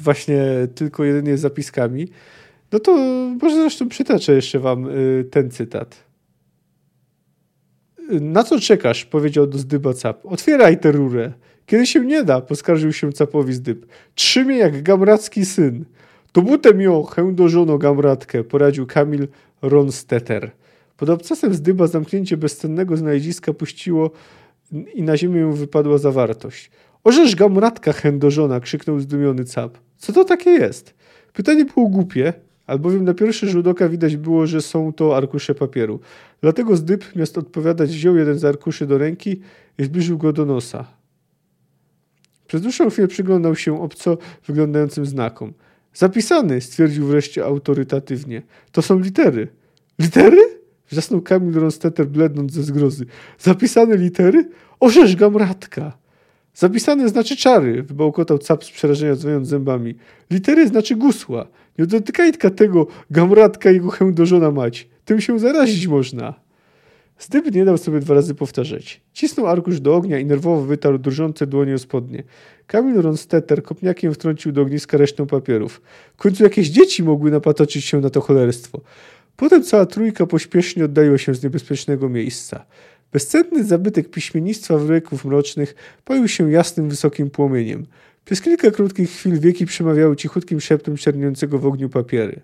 właśnie 0.00 0.42
tylko 0.74 1.04
jedynie 1.04 1.38
zapiskami. 1.38 2.08
No 2.72 2.78
to 2.78 2.96
może 3.42 3.56
zresztą 3.56 3.88
przytaczę 3.88 4.32
jeszcze 4.32 4.58
wam 4.58 4.88
ten 5.30 5.50
cytat. 5.50 6.04
Na 8.10 8.44
co 8.44 8.60
czekasz? 8.60 9.04
powiedział 9.04 9.46
do 9.46 9.58
zdyba 9.58 9.94
cap. 9.94 10.26
Otwieraj 10.26 10.80
tę 10.80 10.92
rurę. 10.92 11.32
Kiedy 11.66 11.86
się 11.86 12.00
nie 12.00 12.24
da, 12.24 12.40
poskarżył 12.40 12.92
się 12.92 13.12
capowi 13.12 13.52
zdyb. 13.52 13.86
Trzymie 14.14 14.56
jak 14.56 14.82
gamracki 14.82 15.44
syn. 15.44 15.84
To 16.32 16.42
butem 16.42 16.80
ją, 16.80 17.02
chędożono 17.02 17.78
gamratkę, 17.78 18.44
poradził 18.44 18.86
Kamil 18.86 19.28
Ronstetter. 19.62 20.50
Pod 20.96 21.10
obcasem 21.10 21.54
zdyba 21.54 21.86
zamknięcie 21.86 22.36
bezcennego 22.36 22.96
znaleziska 22.96 23.52
puściło 23.52 24.10
i 24.94 25.02
na 25.02 25.16
ziemię 25.16 25.52
wypadła 25.54 25.98
zawartość. 25.98 26.70
Orzesz 27.04 27.36
gamratka 27.36 27.92
chędożona, 27.92 28.60
krzyknął 28.60 29.00
zdumiony 29.00 29.44
cap. 29.44 29.78
Co 29.96 30.12
to 30.12 30.24
takie 30.24 30.50
jest? 30.50 30.94
Pytanie 31.32 31.64
było 31.64 31.88
głupie, 31.88 32.32
albowiem 32.66 33.04
na 33.04 33.14
pierwszy 33.14 33.48
rzut 33.48 33.66
oka 33.66 33.88
widać 33.88 34.16
było, 34.16 34.46
że 34.46 34.60
są 34.60 34.92
to 34.92 35.16
arkusze 35.16 35.54
papieru. 35.54 36.00
Dlatego 36.40 36.76
zdyb, 36.76 37.16
miast 37.16 37.38
odpowiadać, 37.38 37.90
wziął 37.90 38.16
jeden 38.16 38.38
z 38.38 38.44
arkuszy 38.44 38.86
do 38.86 38.98
ręki 38.98 39.40
i 39.78 39.84
zbliżył 39.84 40.18
go 40.18 40.32
do 40.32 40.44
nosa. 40.44 40.84
Przez 42.46 42.62
dłuższą 42.62 42.90
chwilę 42.90 43.08
przyglądał 43.08 43.56
się 43.56 43.82
obco 43.82 44.18
wyglądającym 44.46 45.06
znakom. 45.06 45.52
Zapisany, 45.94 46.60
stwierdził 46.60 47.06
wreszcie 47.06 47.44
autorytatywnie. 47.44 48.42
To 48.72 48.82
są 48.82 48.98
litery. 48.98 49.48
Litery? 49.98 50.60
Wrzasnął 50.90 51.22
Kamil 51.22 51.54
Ronstetter, 51.54 52.06
blednąc 52.06 52.52
ze 52.52 52.62
zgrozy. 52.62 53.06
Zapisane 53.38 53.96
litery? 53.96 54.48
Orzesz 54.80 55.16
gamratka! 55.16 55.98
Zapisane 56.54 57.08
znaczy 57.08 57.36
czary, 57.36 57.82
wybełkotał 57.82 58.38
cap 58.38 58.64
z 58.64 58.70
przerażenia, 58.70 59.16
dzwoniąc 59.16 59.48
zębami. 59.48 59.94
Litery 60.30 60.68
znaczy 60.68 60.96
gusła. 60.96 61.46
Nie 61.78 61.86
dotykaj 61.86 62.32
tego 62.32 62.86
gamratka 63.10 63.70
jego 63.70 63.90
chędożona 63.90 64.50
mać. 64.50 64.88
Tym 65.04 65.20
się 65.20 65.38
zarazić 65.38 65.86
można. 65.86 66.34
Zdyb 67.20 67.54
nie 67.54 67.64
dał 67.64 67.78
sobie 67.78 68.00
dwa 68.00 68.14
razy 68.14 68.34
powtarzać. 68.34 69.00
Cisnął 69.12 69.46
arkusz 69.46 69.80
do 69.80 69.94
ognia 69.96 70.18
i 70.18 70.24
nerwowo 70.26 70.62
wytarł 70.62 70.98
drżące 70.98 71.46
dłonie 71.46 71.74
o 71.74 71.78
spodnie. 71.78 72.22
Kamil 72.66 73.00
Ronstetter 73.00 73.62
kopniakiem 73.62 74.14
wtrącił 74.14 74.52
do 74.52 74.62
ogniska 74.62 74.98
resztę 74.98 75.26
papierów. 75.26 75.80
W 76.14 76.16
końcu 76.16 76.44
jakieś 76.44 76.68
dzieci 76.68 77.02
mogły 77.02 77.30
napatoczyć 77.30 77.84
się 77.84 78.00
na 78.00 78.10
to 78.10 78.20
cholerstwo. 78.20 78.80
Potem 79.36 79.62
cała 79.62 79.86
trójka 79.86 80.26
pośpiesznie 80.26 80.84
oddaliła 80.84 81.18
się 81.18 81.34
z 81.34 81.42
niebezpiecznego 81.42 82.08
miejsca. 82.08 82.66
Bezcenny 83.12 83.64
zabytek 83.64 84.10
piśmiennictwa 84.10 84.78
wieków 84.78 85.24
mrocznych 85.24 85.74
palił 86.04 86.28
się 86.28 86.52
jasnym, 86.52 86.88
wysokim 86.88 87.30
płomieniem. 87.30 87.86
Przez 88.24 88.40
kilka 88.40 88.70
krótkich 88.70 89.10
chwil 89.10 89.40
wieki 89.40 89.66
przemawiały 89.66 90.16
cichutkim 90.16 90.60
szeptem 90.60 90.96
czerniącego 90.96 91.58
w 91.58 91.66
ogniu 91.66 91.88
papiery, 91.88 92.40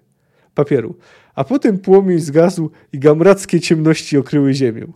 papieru, 0.57 0.97
a 1.35 1.45
potem 1.45 1.79
płomień 1.79 2.19
zgasł 2.19 2.71
i 2.93 2.99
gamrackie 2.99 3.61
ciemności 3.61 4.19
okryły 4.19 4.55
ziemię. 4.55 4.87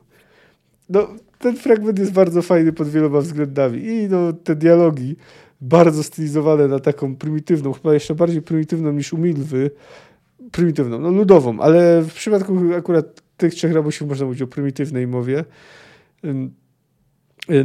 No, 0.89 1.09
ten 1.39 1.57
fragment 1.57 1.99
jest 1.99 2.13
bardzo 2.13 2.43
fajny 2.43 2.73
pod 2.73 2.89
wieloma 2.89 3.21
względami 3.21 3.85
i 3.85 4.09
no, 4.09 4.33
te 4.33 4.57
dialogi 4.57 5.17
bardzo 5.61 6.03
stylizowane 6.03 6.69
na 6.69 6.79
taką 6.79 7.17
prymitywną, 7.17 7.73
chyba 7.73 7.95
jeszcze 7.95 8.15
bardziej 8.15 8.43
prymitywną 8.43 8.93
niż 8.93 9.13
umilwy, 9.13 9.71
prymitywną, 10.53 10.99
no 10.99 11.11
ludową, 11.11 11.61
ale 11.61 12.03
w 12.03 12.13
przypadku 12.15 12.59
akurat 12.79 13.23
tych 13.37 13.55
trzech 13.55 13.73
rabusiów 13.73 14.09
można 14.09 14.27
mówić 14.27 14.43
o 14.43 14.47
prymitywnej 14.47 15.07
mowie. 15.07 15.45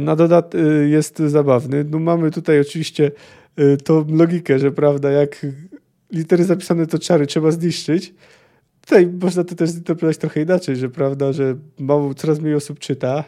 Na 0.00 0.16
dodat 0.16 0.54
y, 0.54 0.88
jest 0.88 1.18
zabawny. 1.18 1.84
No 1.90 1.98
mamy 1.98 2.30
tutaj 2.30 2.60
oczywiście 2.60 3.10
y, 3.58 3.76
tą 3.76 4.06
logikę, 4.08 4.58
że 4.58 4.72
prawda, 4.72 5.10
jak 5.10 5.46
litery 6.12 6.44
zapisane 6.44 6.86
to 6.86 6.98
czary 6.98 7.26
trzeba 7.26 7.50
zniszczyć. 7.50 8.14
Tutaj 8.80 9.06
można 9.06 9.44
to 9.44 9.54
też 9.54 9.70
zinterpretować 9.70 10.18
trochę 10.18 10.42
inaczej, 10.42 10.76
że 10.76 10.88
prawda, 10.88 11.32
że 11.32 11.56
mało, 11.78 12.14
coraz 12.14 12.40
mniej 12.40 12.54
osób 12.54 12.78
czyta 12.78 13.24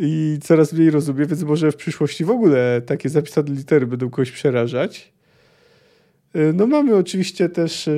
i 0.00 0.38
coraz 0.42 0.72
mniej 0.72 0.90
rozumie, 0.90 1.26
więc 1.26 1.42
może 1.42 1.72
w 1.72 1.76
przyszłości 1.76 2.24
w 2.24 2.30
ogóle 2.30 2.82
takie 2.86 3.08
zapisane 3.08 3.54
litery 3.54 3.86
będą 3.86 4.10
kogoś 4.10 4.30
przerażać. 4.30 5.12
Y, 6.36 6.52
no 6.54 6.66
mamy 6.66 6.96
oczywiście 6.96 7.48
też 7.48 7.90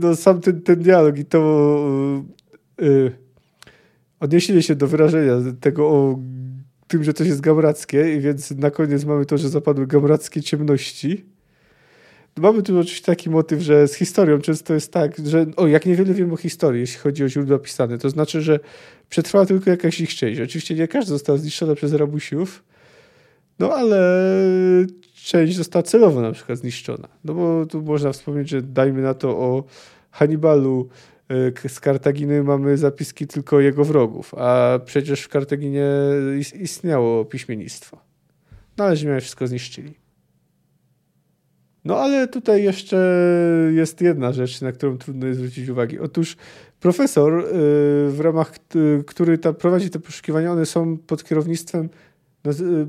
no, 0.00 0.16
sam 0.16 0.40
ten, 0.40 0.62
ten 0.62 0.80
dialog 0.80 1.18
i 1.18 1.24
to 1.24 1.88
y, 2.82 3.12
odnieśli 4.20 4.62
się 4.62 4.74
do 4.74 4.86
wyrażenia 4.86 5.32
tego 5.60 5.88
o 5.88 6.18
tym, 6.86 7.04
że 7.04 7.12
coś 7.12 7.26
jest 7.26 7.40
gamrackie 7.40 8.16
i 8.16 8.20
więc 8.20 8.50
na 8.50 8.70
koniec 8.70 9.04
mamy 9.04 9.26
to, 9.26 9.38
że 9.38 9.48
zapadły 9.48 9.86
gamrackie 9.86 10.42
ciemności. 10.42 11.35
Mamy 12.38 12.62
tu 12.62 12.78
oczywiście 12.78 13.06
taki 13.06 13.30
motyw, 13.30 13.60
że 13.60 13.88
z 13.88 13.94
historią 13.94 14.38
często 14.38 14.74
jest 14.74 14.92
tak, 14.92 15.16
że 15.26 15.46
o, 15.56 15.66
jak 15.66 15.86
niewiele 15.86 16.14
wiemy 16.14 16.32
o 16.32 16.36
historii, 16.36 16.80
jeśli 16.80 16.98
chodzi 16.98 17.24
o 17.24 17.28
źródła 17.28 17.58
pisane, 17.58 17.98
to 17.98 18.10
znaczy, 18.10 18.42
że 18.42 18.60
przetrwała 19.08 19.46
tylko 19.46 19.70
jakaś 19.70 20.00
ich 20.00 20.14
część. 20.14 20.40
Oczywiście 20.40 20.74
nie 20.74 20.88
każda 20.88 21.08
została 21.08 21.38
zniszczona 21.38 21.74
przez 21.74 21.92
rabusiów, 21.92 22.64
no 23.58 23.72
ale 23.72 23.98
część 25.14 25.56
została 25.56 25.82
celowo 25.82 26.20
na 26.20 26.32
przykład 26.32 26.58
zniszczona. 26.58 27.08
No 27.24 27.34
bo 27.34 27.66
tu 27.66 27.82
można 27.82 28.12
wspomnieć, 28.12 28.48
że 28.48 28.62
dajmy 28.62 29.02
na 29.02 29.14
to 29.14 29.28
o 29.28 29.64
Hannibalu, 30.10 30.88
Y, 31.32 31.68
z 31.68 31.80
Kartaginy 31.80 32.42
mamy 32.42 32.78
zapiski 32.78 33.26
tylko 33.26 33.60
jego 33.60 33.84
wrogów, 33.84 34.34
a 34.34 34.80
przecież 34.84 35.22
w 35.22 35.28
Kartaginie 35.28 35.90
istniało 36.60 37.24
piśmiennictwo. 37.24 37.98
No 38.76 38.84
ale 38.84 38.96
Rzymianie 38.96 39.20
wszystko 39.20 39.46
zniszczyli. 39.46 39.94
No 41.86 41.98
ale 41.98 42.28
tutaj 42.28 42.62
jeszcze 42.62 42.96
jest 43.74 44.00
jedna 44.00 44.32
rzecz, 44.32 44.60
na 44.60 44.72
którą 44.72 44.98
trudno 44.98 45.26
jest 45.26 45.38
zwrócić 45.38 45.68
uwagę. 45.68 46.00
Otóż 46.02 46.36
profesor, 46.80 47.38
y, 47.38 47.44
w 48.10 48.20
ramach 48.20 48.52
który 49.06 49.38
ta, 49.38 49.52
prowadzi 49.52 49.90
te 49.90 49.98
poszukiwania, 49.98 50.52
one 50.52 50.66
są 50.66 50.98
pod 50.98 51.24
kierownictwem 51.24 51.88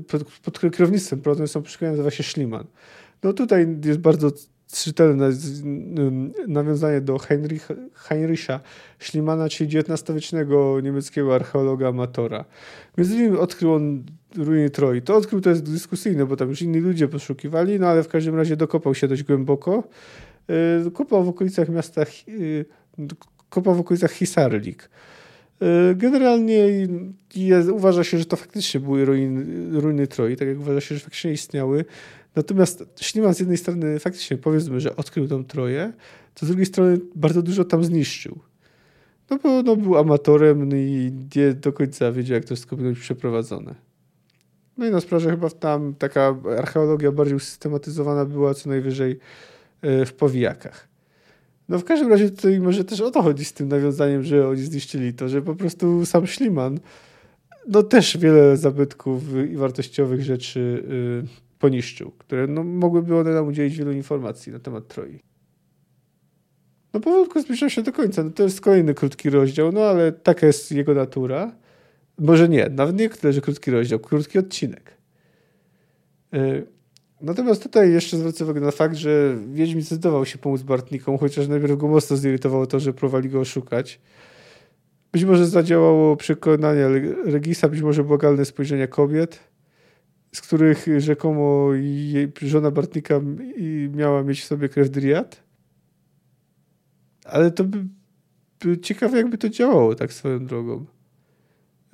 pod, 0.08 0.24
pod 0.24 0.60
kierownictwem 0.60 1.20
prowadzone 1.20 1.48
są 1.48 1.62
poszukiwania, 1.62 1.92
nazywa 1.92 2.10
się 2.10 2.22
Schliemann. 2.22 2.66
No 3.22 3.32
tutaj 3.32 3.76
jest 3.84 3.98
bardzo 3.98 4.30
czytelne 4.72 5.30
nawiązanie 6.48 7.00
do 7.00 7.18
Heinrich, 7.18 7.68
Heinricha 7.94 8.60
Schliemana, 8.98 9.48
czyli 9.48 9.78
XIX-wiecznego 9.78 10.80
niemieckiego 10.80 11.34
archeologa 11.34 11.88
amatora. 11.88 12.44
Między 12.98 13.14
innymi 13.14 13.36
odkrył 13.36 13.72
on 13.72 14.04
ruiny 14.36 14.70
Troi. 14.70 15.02
To 15.02 15.16
odkrył 15.16 15.40
to 15.40 15.50
jest 15.50 15.72
dyskusyjne, 15.72 16.26
bo 16.26 16.36
tam 16.36 16.48
już 16.48 16.62
inni 16.62 16.80
ludzie 16.80 17.08
poszukiwali, 17.08 17.80
no 17.80 17.86
ale 17.86 18.02
w 18.02 18.08
każdym 18.08 18.36
razie 18.36 18.56
dokopał 18.56 18.94
się 18.94 19.08
dość 19.08 19.22
głęboko. 19.22 19.84
Y, 20.86 20.90
kopał 20.90 21.24
w 21.24 21.28
okolicach 21.28 21.68
miasta, 21.68 22.02
y, 22.28 22.64
kopał 23.48 23.74
w 23.74 23.80
okolicach 23.80 24.12
Hisarlik. 24.12 24.90
Y, 25.62 25.94
generalnie 25.94 26.88
jest, 27.34 27.68
uważa 27.68 28.04
się, 28.04 28.18
że 28.18 28.24
to 28.24 28.36
faktycznie 28.36 28.80
były 28.80 29.04
ruiny, 29.04 29.80
ruiny 29.80 30.06
Troi, 30.06 30.36
tak 30.36 30.48
jak 30.48 30.58
uważa 30.58 30.80
się, 30.80 30.94
że 30.94 31.00
faktycznie 31.00 31.32
istniały. 31.32 31.84
Natomiast 32.38 32.84
Schliemann 32.96 33.34
z 33.34 33.40
jednej 33.40 33.56
strony 33.56 33.98
faktycznie 33.98 34.36
powiedzmy, 34.36 34.80
że 34.80 34.96
odkrył 34.96 35.28
tą 35.28 35.44
Troję, 35.44 35.92
to 36.34 36.46
z 36.46 36.48
drugiej 36.48 36.66
strony 36.66 36.98
bardzo 37.14 37.42
dużo 37.42 37.64
tam 37.64 37.84
zniszczył. 37.84 38.38
No 39.30 39.38
bo 39.42 39.62
no, 39.62 39.76
był 39.76 39.98
amatorem 39.98 40.68
no 40.68 40.76
i 40.76 41.12
nie 41.36 41.54
do 41.54 41.72
końca 41.72 42.12
wiedział, 42.12 42.34
jak 42.34 42.44
to 42.44 42.54
wszystko 42.54 42.76
być 42.76 42.98
przeprowadzone. 42.98 43.74
No 44.76 44.86
i 44.86 44.90
na 44.90 45.00
sprawę 45.00 45.30
chyba 45.30 45.50
tam 45.50 45.94
taka 45.94 46.36
archeologia 46.58 47.12
bardziej 47.12 47.36
usystematyzowana 47.36 48.24
była 48.24 48.54
co 48.54 48.68
najwyżej 48.68 49.18
e, 49.82 50.06
w 50.06 50.12
powijakach. 50.12 50.88
No 51.68 51.78
w 51.78 51.84
każdym 51.84 52.10
razie 52.10 52.30
tutaj 52.30 52.60
może 52.60 52.84
też 52.84 53.00
o 53.00 53.10
to 53.10 53.22
chodzi 53.22 53.44
z 53.44 53.52
tym 53.52 53.68
nawiązaniem, 53.68 54.22
że 54.22 54.48
oni 54.48 54.62
zniszczyli 54.62 55.14
to, 55.14 55.28
że 55.28 55.42
po 55.42 55.54
prostu 55.54 56.06
sam 56.06 56.26
Schliemann 56.26 56.80
no 57.68 57.82
też 57.82 58.16
wiele 58.16 58.56
zabytków 58.56 59.22
i 59.52 59.56
wartościowych 59.56 60.22
rzeczy 60.22 60.84
y, 61.24 61.47
poniszczył, 61.58 62.10
które 62.10 62.46
no, 62.46 62.64
mogłyby 62.64 63.16
one 63.16 63.34
nam 63.34 63.46
udzielić 63.46 63.76
wielu 63.76 63.92
informacji 63.92 64.52
na 64.52 64.58
temat 64.58 64.88
Troi. 64.88 65.20
No 66.94 67.00
powolutku 67.00 67.40
zbliżam 67.40 67.70
się 67.70 67.82
do 67.82 67.92
końca. 67.92 68.24
No, 68.24 68.30
to 68.30 68.42
jest 68.42 68.60
kolejny 68.60 68.94
krótki 68.94 69.30
rozdział, 69.30 69.72
no 69.72 69.80
ale 69.80 70.12
taka 70.12 70.46
jest 70.46 70.72
jego 70.72 70.94
natura. 70.94 71.52
Może 72.18 72.48
nie, 72.48 72.68
nawet 72.70 72.98
nie 72.98 73.10
tyle, 73.10 73.32
że 73.32 73.40
krótki 73.40 73.70
rozdział, 73.70 73.98
krótki 73.98 74.38
odcinek. 74.38 74.92
Yy. 76.32 76.66
Natomiast 77.20 77.62
tutaj 77.62 77.92
jeszcze 77.92 78.16
zwrócę 78.16 78.44
uwagę 78.44 78.60
na 78.60 78.70
fakt, 78.70 78.96
że 78.96 79.38
Wiedźmin 79.52 79.82
zdecydował 79.82 80.26
się 80.26 80.38
pomóc 80.38 80.62
Bartnikom, 80.62 81.18
chociaż 81.18 81.48
najpierw 81.48 81.76
go 81.76 81.88
mocno 81.88 82.16
zirytowało 82.16 82.66
to, 82.66 82.80
że 82.80 82.92
próbowali 82.92 83.28
go 83.28 83.40
oszukać. 83.40 84.00
Być 85.12 85.24
może 85.24 85.46
zadziałało 85.46 86.16
przekonanie 86.16 86.88
Regisa, 87.24 87.68
być 87.68 87.82
może 87.82 88.04
błagalne 88.04 88.44
spojrzenia 88.44 88.86
kobiet 88.86 89.47
z 90.38 90.40
których 90.40 90.86
rzekomo 90.98 91.74
jej 91.74 92.32
żona 92.42 92.70
Bartnika 92.70 93.20
miała 93.90 94.22
mieć 94.22 94.40
w 94.40 94.44
sobie 94.44 94.68
krew 94.68 94.90
Dryad. 94.90 95.42
Ale 97.24 97.50
to 97.50 97.64
by, 97.64 97.84
by 98.60 98.78
ciekawe, 98.78 99.16
jakby 99.16 99.38
to 99.38 99.48
działało 99.48 99.94
tak 99.94 100.12
swoją 100.12 100.46
drogą. 100.46 100.86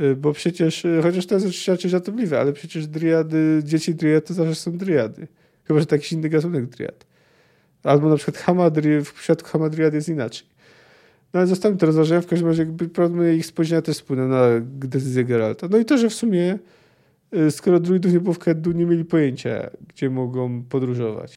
Y, 0.01 0.17
bo 0.17 0.33
przecież, 0.33 0.85
y, 0.85 1.01
chociaż 1.03 1.27
to 1.27 1.35
jest 1.35 1.47
oczywiście 1.47 1.89
żartobliwe, 1.89 2.41
ale 2.41 2.53
przecież 2.53 2.87
dryady, 2.87 3.63
dzieci 3.65 3.95
dryad 3.95 4.27
to 4.27 4.35
zawsze 4.35 4.55
są 4.55 4.77
dryady. 4.77 5.29
Chyba, 5.65 5.81
że 5.81 5.87
to 5.87 5.95
jakiś 5.95 6.13
inny 6.13 6.29
gatunek 6.29 6.67
dryad. 6.67 7.07
Albo 7.83 8.09
na 8.09 8.17
przykład 8.17 8.37
hamadry, 8.37 9.05
w 9.05 9.13
przypadku 9.13 9.49
hamadryad 9.49 9.95
jest 9.95 10.09
inaczej. 10.09 10.47
No 11.35 11.41
ale 11.41 11.47
zostawiam 11.47 11.79
to 11.79 11.87
rozważenia, 11.87 12.21
w 12.21 12.27
każdym 12.27 12.49
razie 12.49 12.63
jakby 12.63 12.89
prawdopodobnie 12.89 13.35
ich 13.35 13.47
spojrzenia 13.47 13.83
też 13.83 13.99
wpłynęły 13.99 14.29
na 14.29 14.47
decyzję 14.65 15.25
Geralta. 15.25 15.69
No 15.71 15.79
i 15.79 15.85
to, 15.85 15.99
że 15.99 16.09
w 16.09 16.15
sumie 16.15 16.59
skoro 17.51 17.81
druidów 17.81 18.13
nie 18.13 18.21
było 18.21 18.35
w 18.35 18.39
Keddu, 18.39 18.73
nie 18.73 18.87
mieli 18.87 19.05
pojęcia, 19.05 19.71
gdzie 19.89 20.11
mogą 20.11 20.63
podróżować. 20.63 21.35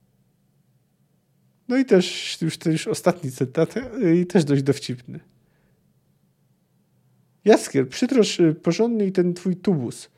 No 1.67 1.77
i 1.77 1.85
też 1.85 2.37
już, 2.41 2.57
też 2.57 2.87
ostatni 2.87 3.31
cytat 3.31 3.75
y, 3.77 4.17
i 4.17 4.25
też 4.25 4.45
dość 4.45 4.63
dowcipny. 4.63 5.19
Jaskier, 7.45 7.89
przytrosz 7.89 8.39
y, 8.39 8.53
porządny 8.53 9.05
i 9.05 9.11
ten 9.11 9.33
twój 9.33 9.55
tubus. 9.55 10.09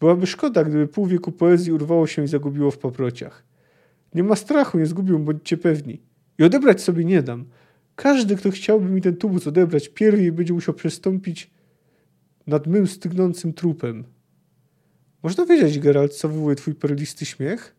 Byłaby 0.00 0.26
szkoda, 0.26 0.64
gdyby 0.64 0.88
pół 0.88 1.06
wieku 1.06 1.32
poezji 1.32 1.72
urwało 1.72 2.06
się 2.06 2.24
i 2.24 2.28
zagubiło 2.28 2.70
w 2.70 2.78
paprociach. 2.78 3.44
Nie 4.14 4.22
ma 4.22 4.36
strachu, 4.36 4.78
nie 4.78 4.86
zgubią, 4.86 5.24
bądźcie 5.24 5.56
pewni. 5.56 6.00
I 6.38 6.44
odebrać 6.44 6.82
sobie 6.82 7.04
nie 7.04 7.22
dam. 7.22 7.44
Każdy, 7.96 8.36
kto 8.36 8.50
chciałby 8.50 8.90
mi 8.90 9.00
ten 9.00 9.16
tubus 9.16 9.46
odebrać, 9.46 9.88
pierwej 9.88 10.32
będzie 10.32 10.52
musiał 10.52 10.74
przestąpić 10.74 11.50
nad 12.46 12.66
mym 12.66 12.86
stygnącym 12.86 13.52
trupem. 13.52 14.04
Można 15.24 15.46
wiedzieć, 15.46 15.78
Geralt, 15.78 16.14
co 16.14 16.28
wywołuje 16.28 16.56
twój 16.56 16.74
perlisty 16.74 17.26
śmiech? 17.26 17.74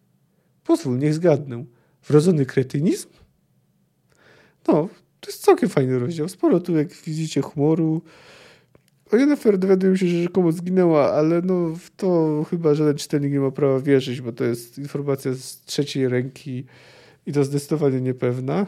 Pozwól, 0.63 0.97
niech 0.97 1.13
zgadnę. 1.13 1.65
Wrodzony 2.07 2.45
kretynizm? 2.45 3.09
No, 4.67 4.89
to 5.19 5.29
jest 5.29 5.43
całkiem 5.43 5.69
fajny 5.69 5.99
rozdział. 5.99 6.29
Sporo 6.29 6.59
tu, 6.59 6.77
jak 6.77 6.93
widzicie, 6.93 7.41
humoru. 7.41 8.01
O 9.11 9.15
Jennifer 9.15 9.57
dowiaduję 9.57 9.97
się, 9.97 10.07
że 10.07 10.23
rzekomo 10.23 10.51
zginęła, 10.51 11.13
ale 11.13 11.41
no 11.41 11.75
w 11.75 11.89
to 11.95 12.43
chyba 12.49 12.75
żaden 12.75 12.97
czytelnik 12.97 13.31
nie 13.31 13.39
ma 13.39 13.51
prawa 13.51 13.79
wierzyć, 13.79 14.21
bo 14.21 14.31
to 14.31 14.43
jest 14.43 14.77
informacja 14.77 15.33
z 15.33 15.61
trzeciej 15.61 16.09
ręki 16.09 16.65
i 17.25 17.31
to 17.31 17.43
zdecydowanie 17.43 18.01
niepewna. 18.01 18.65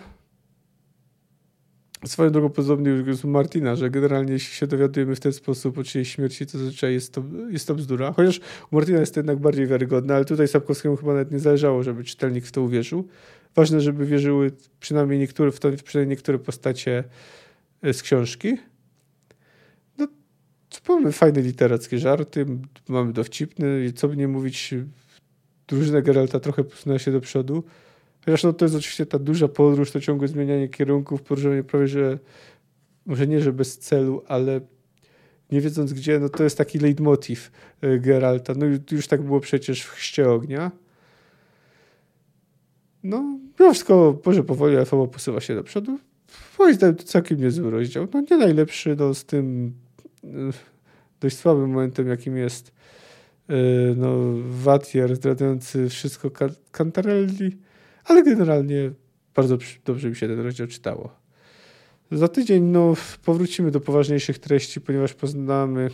Swoją 2.05 2.29
drogą 2.29 2.49
podobnie 2.49 2.91
jest 2.91 3.25
u 3.25 3.27
Martina, 3.27 3.75
że 3.75 3.89
generalnie 3.89 4.33
jeśli 4.33 4.55
się 4.55 4.67
dowiadujemy 4.67 5.15
w 5.15 5.19
ten 5.19 5.33
sposób 5.33 5.77
o 5.77 5.83
czyjejś 5.83 6.15
śmierci, 6.15 6.45
to 6.45 6.57
zazwyczaj 6.57 6.93
jest 6.93 7.13
to, 7.13 7.23
jest 7.49 7.67
to 7.67 7.75
bzdura. 7.75 8.13
Chociaż 8.13 8.39
u 8.71 8.75
Martina 8.75 8.99
jest 8.99 9.13
to 9.13 9.19
jednak 9.19 9.39
bardziej 9.39 9.67
wiarygodne, 9.67 10.15
ale 10.15 10.25
tutaj 10.25 10.47
Sapkowskiemu 10.47 10.95
chyba 10.95 11.13
nawet 11.13 11.31
nie 11.31 11.39
zależało, 11.39 11.83
żeby 11.83 12.03
czytelnik 12.03 12.45
w 12.45 12.51
to 12.51 12.61
uwierzył. 12.61 13.07
Ważne, 13.55 13.81
żeby 13.81 14.05
wierzyły 14.05 14.51
przynajmniej 14.79 15.19
niektóre, 15.19 15.51
w 15.51 15.59
to, 15.59 15.69
przynajmniej 15.83 16.15
niektóre 16.15 16.39
postacie 16.39 17.03
e, 17.81 17.93
z 17.93 18.01
książki. 18.01 18.57
No, 19.97 20.07
mamy 20.89 21.11
fajne 21.11 21.41
literackie 21.41 21.99
żarty, 21.99 22.45
mamy 22.87 23.13
dowcipny, 23.13 23.93
co 23.95 24.07
by 24.07 24.17
nie 24.17 24.27
mówić, 24.27 24.73
drużyna 25.67 26.01
Geralta 26.01 26.39
trochę 26.39 26.63
posunęła 26.63 26.99
się 26.99 27.11
do 27.11 27.21
przodu. 27.21 27.63
Chociaż 28.27 28.43
no, 28.43 28.53
to 28.53 28.65
jest 28.65 28.75
oczywiście 28.75 29.05
ta 29.05 29.19
duża 29.19 29.47
podróż, 29.47 29.91
to 29.91 29.99
ciągłe 29.99 30.27
zmienianie 30.27 30.69
kierunków, 30.69 31.21
podróżowanie 31.21 31.63
prawie, 31.63 31.87
że 31.87 32.19
może 33.05 33.27
nie, 33.27 33.41
że 33.41 33.53
bez 33.53 33.77
celu, 33.77 34.23
ale 34.27 34.61
nie 35.51 35.61
wiedząc 35.61 35.93
gdzie, 35.93 36.19
no 36.19 36.29
to 36.29 36.43
jest 36.43 36.57
taki 36.57 36.79
leitmotiv 36.79 37.51
e, 37.81 37.99
Geralta. 37.99 38.53
No 38.57 38.65
już 38.91 39.07
tak 39.07 39.21
było 39.21 39.39
przecież 39.39 39.81
w 39.81 39.89
Chrzcie 39.89 40.29
Ognia. 40.29 40.71
No, 43.03 43.39
mimo 43.59 43.73
wszystko, 43.73 44.21
może 44.25 44.43
powoli, 44.43 44.85
fabuła 44.85 45.07
posuwa 45.07 45.41
się 45.41 45.55
do 45.55 45.63
przodu. 45.63 45.99
Moim 46.59 46.73
zdaniem 46.73 46.95
to 46.95 47.03
całkiem 47.03 47.39
niezły 47.39 47.71
rozdział. 47.71 48.07
No 48.13 48.23
nie 48.31 48.37
najlepszy, 48.37 48.95
no 48.99 49.13
z 49.13 49.25
tym 49.25 49.73
e, 50.23 50.27
dość 51.19 51.37
słabym 51.37 51.69
momentem, 51.69 52.07
jakim 52.07 52.37
jest 52.37 52.71
e, 53.49 53.55
no, 53.95 54.17
Watier 54.49 55.15
zdradzający 55.15 55.89
wszystko 55.89 56.31
Cantarelli 56.71 57.66
ale 58.07 58.23
generalnie 58.23 58.91
bardzo 59.35 59.57
dobrze 59.85 60.09
mi 60.09 60.15
się 60.15 60.27
ten 60.27 60.39
rozdział 60.39 60.67
czytało. 60.67 61.09
Za 62.11 62.27
tydzień 62.27 62.63
no, 62.63 62.93
powrócimy 63.25 63.71
do 63.71 63.79
poważniejszych 63.79 64.39
treści, 64.39 64.81
ponieważ 64.81 65.13
poznamy, 65.13 65.89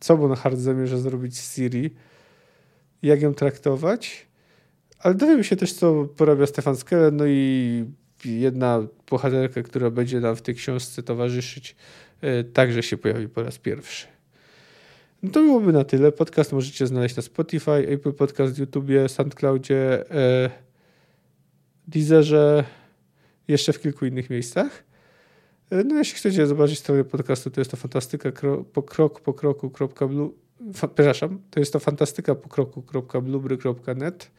co 0.00 0.16
Bonhart 0.16 0.58
zamierza 0.58 0.98
zrobić 0.98 1.38
z 1.38 1.54
Siri, 1.54 1.90
jak 3.02 3.22
ją 3.22 3.34
traktować, 3.34 4.26
ale 4.98 5.14
dowiemy 5.14 5.44
się 5.44 5.56
też, 5.56 5.72
co 5.72 6.04
porabia 6.04 6.46
Stefan 6.46 6.76
Skellen, 6.76 7.16
no 7.16 7.26
i 7.26 7.84
jedna 8.24 8.86
bohaterka, 9.10 9.62
która 9.62 9.90
będzie 9.90 10.20
nam 10.20 10.36
w 10.36 10.42
tej 10.42 10.54
książce 10.54 11.02
towarzyszyć, 11.02 11.76
e, 12.20 12.44
także 12.44 12.82
się 12.82 12.96
pojawi 12.96 13.28
po 13.28 13.42
raz 13.42 13.58
pierwszy. 13.58 14.06
No 15.22 15.30
to 15.30 15.40
byłoby 15.40 15.72
na 15.72 15.84
tyle. 15.84 16.12
Podcast 16.12 16.52
możecie 16.52 16.86
znaleźć 16.86 17.16
na 17.16 17.22
Spotify, 17.22 17.72
Apple 17.72 18.12
Podcast, 18.12 18.58
YouTube, 18.58 18.88
SoundCloudzie, 19.08 20.10
e, 20.10 20.63
Deezerze, 21.88 22.64
jeszcze 23.48 23.72
w 23.72 23.80
kilku 23.80 24.06
innych 24.06 24.30
miejscach. 24.30 24.84
E, 25.70 25.84
no 25.84 25.98
jeśli 25.98 26.18
chcecie 26.18 26.46
zobaczyć 26.46 26.78
stronę 26.78 27.04
podcastu, 27.04 27.50
to 27.50 27.60
jest 27.60 27.70
to 27.70 27.76
fantastyka 27.76 28.32
po 28.72 28.82
krok 28.82 29.20
po 29.20 29.34
kroku. 29.34 29.70
Blue, 30.08 30.30
fa, 30.74 30.88
przepraszam, 30.88 31.40
to 31.50 31.60
jest 31.60 31.72
to 31.72 31.78
fantastyka 31.78 32.34
po 32.34 32.48
kroku.blubry.net. 32.48 34.30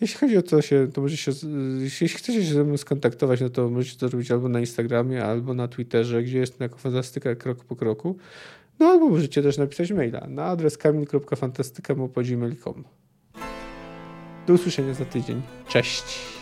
Jeśli 0.00 0.18
chodzi 0.18 0.36
o 0.36 0.42
to 0.42 0.62
się, 0.62 0.88
to 0.94 1.00
możecie, 1.00 1.32
jeśli 1.80 2.08
chcecie 2.08 2.44
się 2.44 2.54
ze 2.54 2.64
mną 2.64 2.76
skontaktować, 2.76 3.40
no 3.40 3.50
to 3.50 3.70
możecie 3.70 3.98
to 3.98 4.08
zrobić 4.08 4.30
albo 4.30 4.48
na 4.48 4.60
Instagramie, 4.60 5.24
albo 5.24 5.54
na 5.54 5.68
Twitterze, 5.68 6.22
gdzie 6.22 6.38
jest 6.38 6.60
jako 6.60 6.78
fantastyka 6.78 7.34
krok 7.34 7.64
po 7.64 7.76
kroku. 7.76 8.16
No 8.78 8.86
albo 8.86 9.08
możecie 9.08 9.42
też 9.42 9.58
napisać 9.58 9.92
maila 9.92 10.26
na 10.28 10.44
adres 10.44 10.78
kamil.fantastyka.gmail.com 10.78 12.84
Do 14.46 14.54
usłyszenia 14.54 14.94
za 14.94 15.04
tydzień. 15.04 15.42
Cześć! 15.68 16.39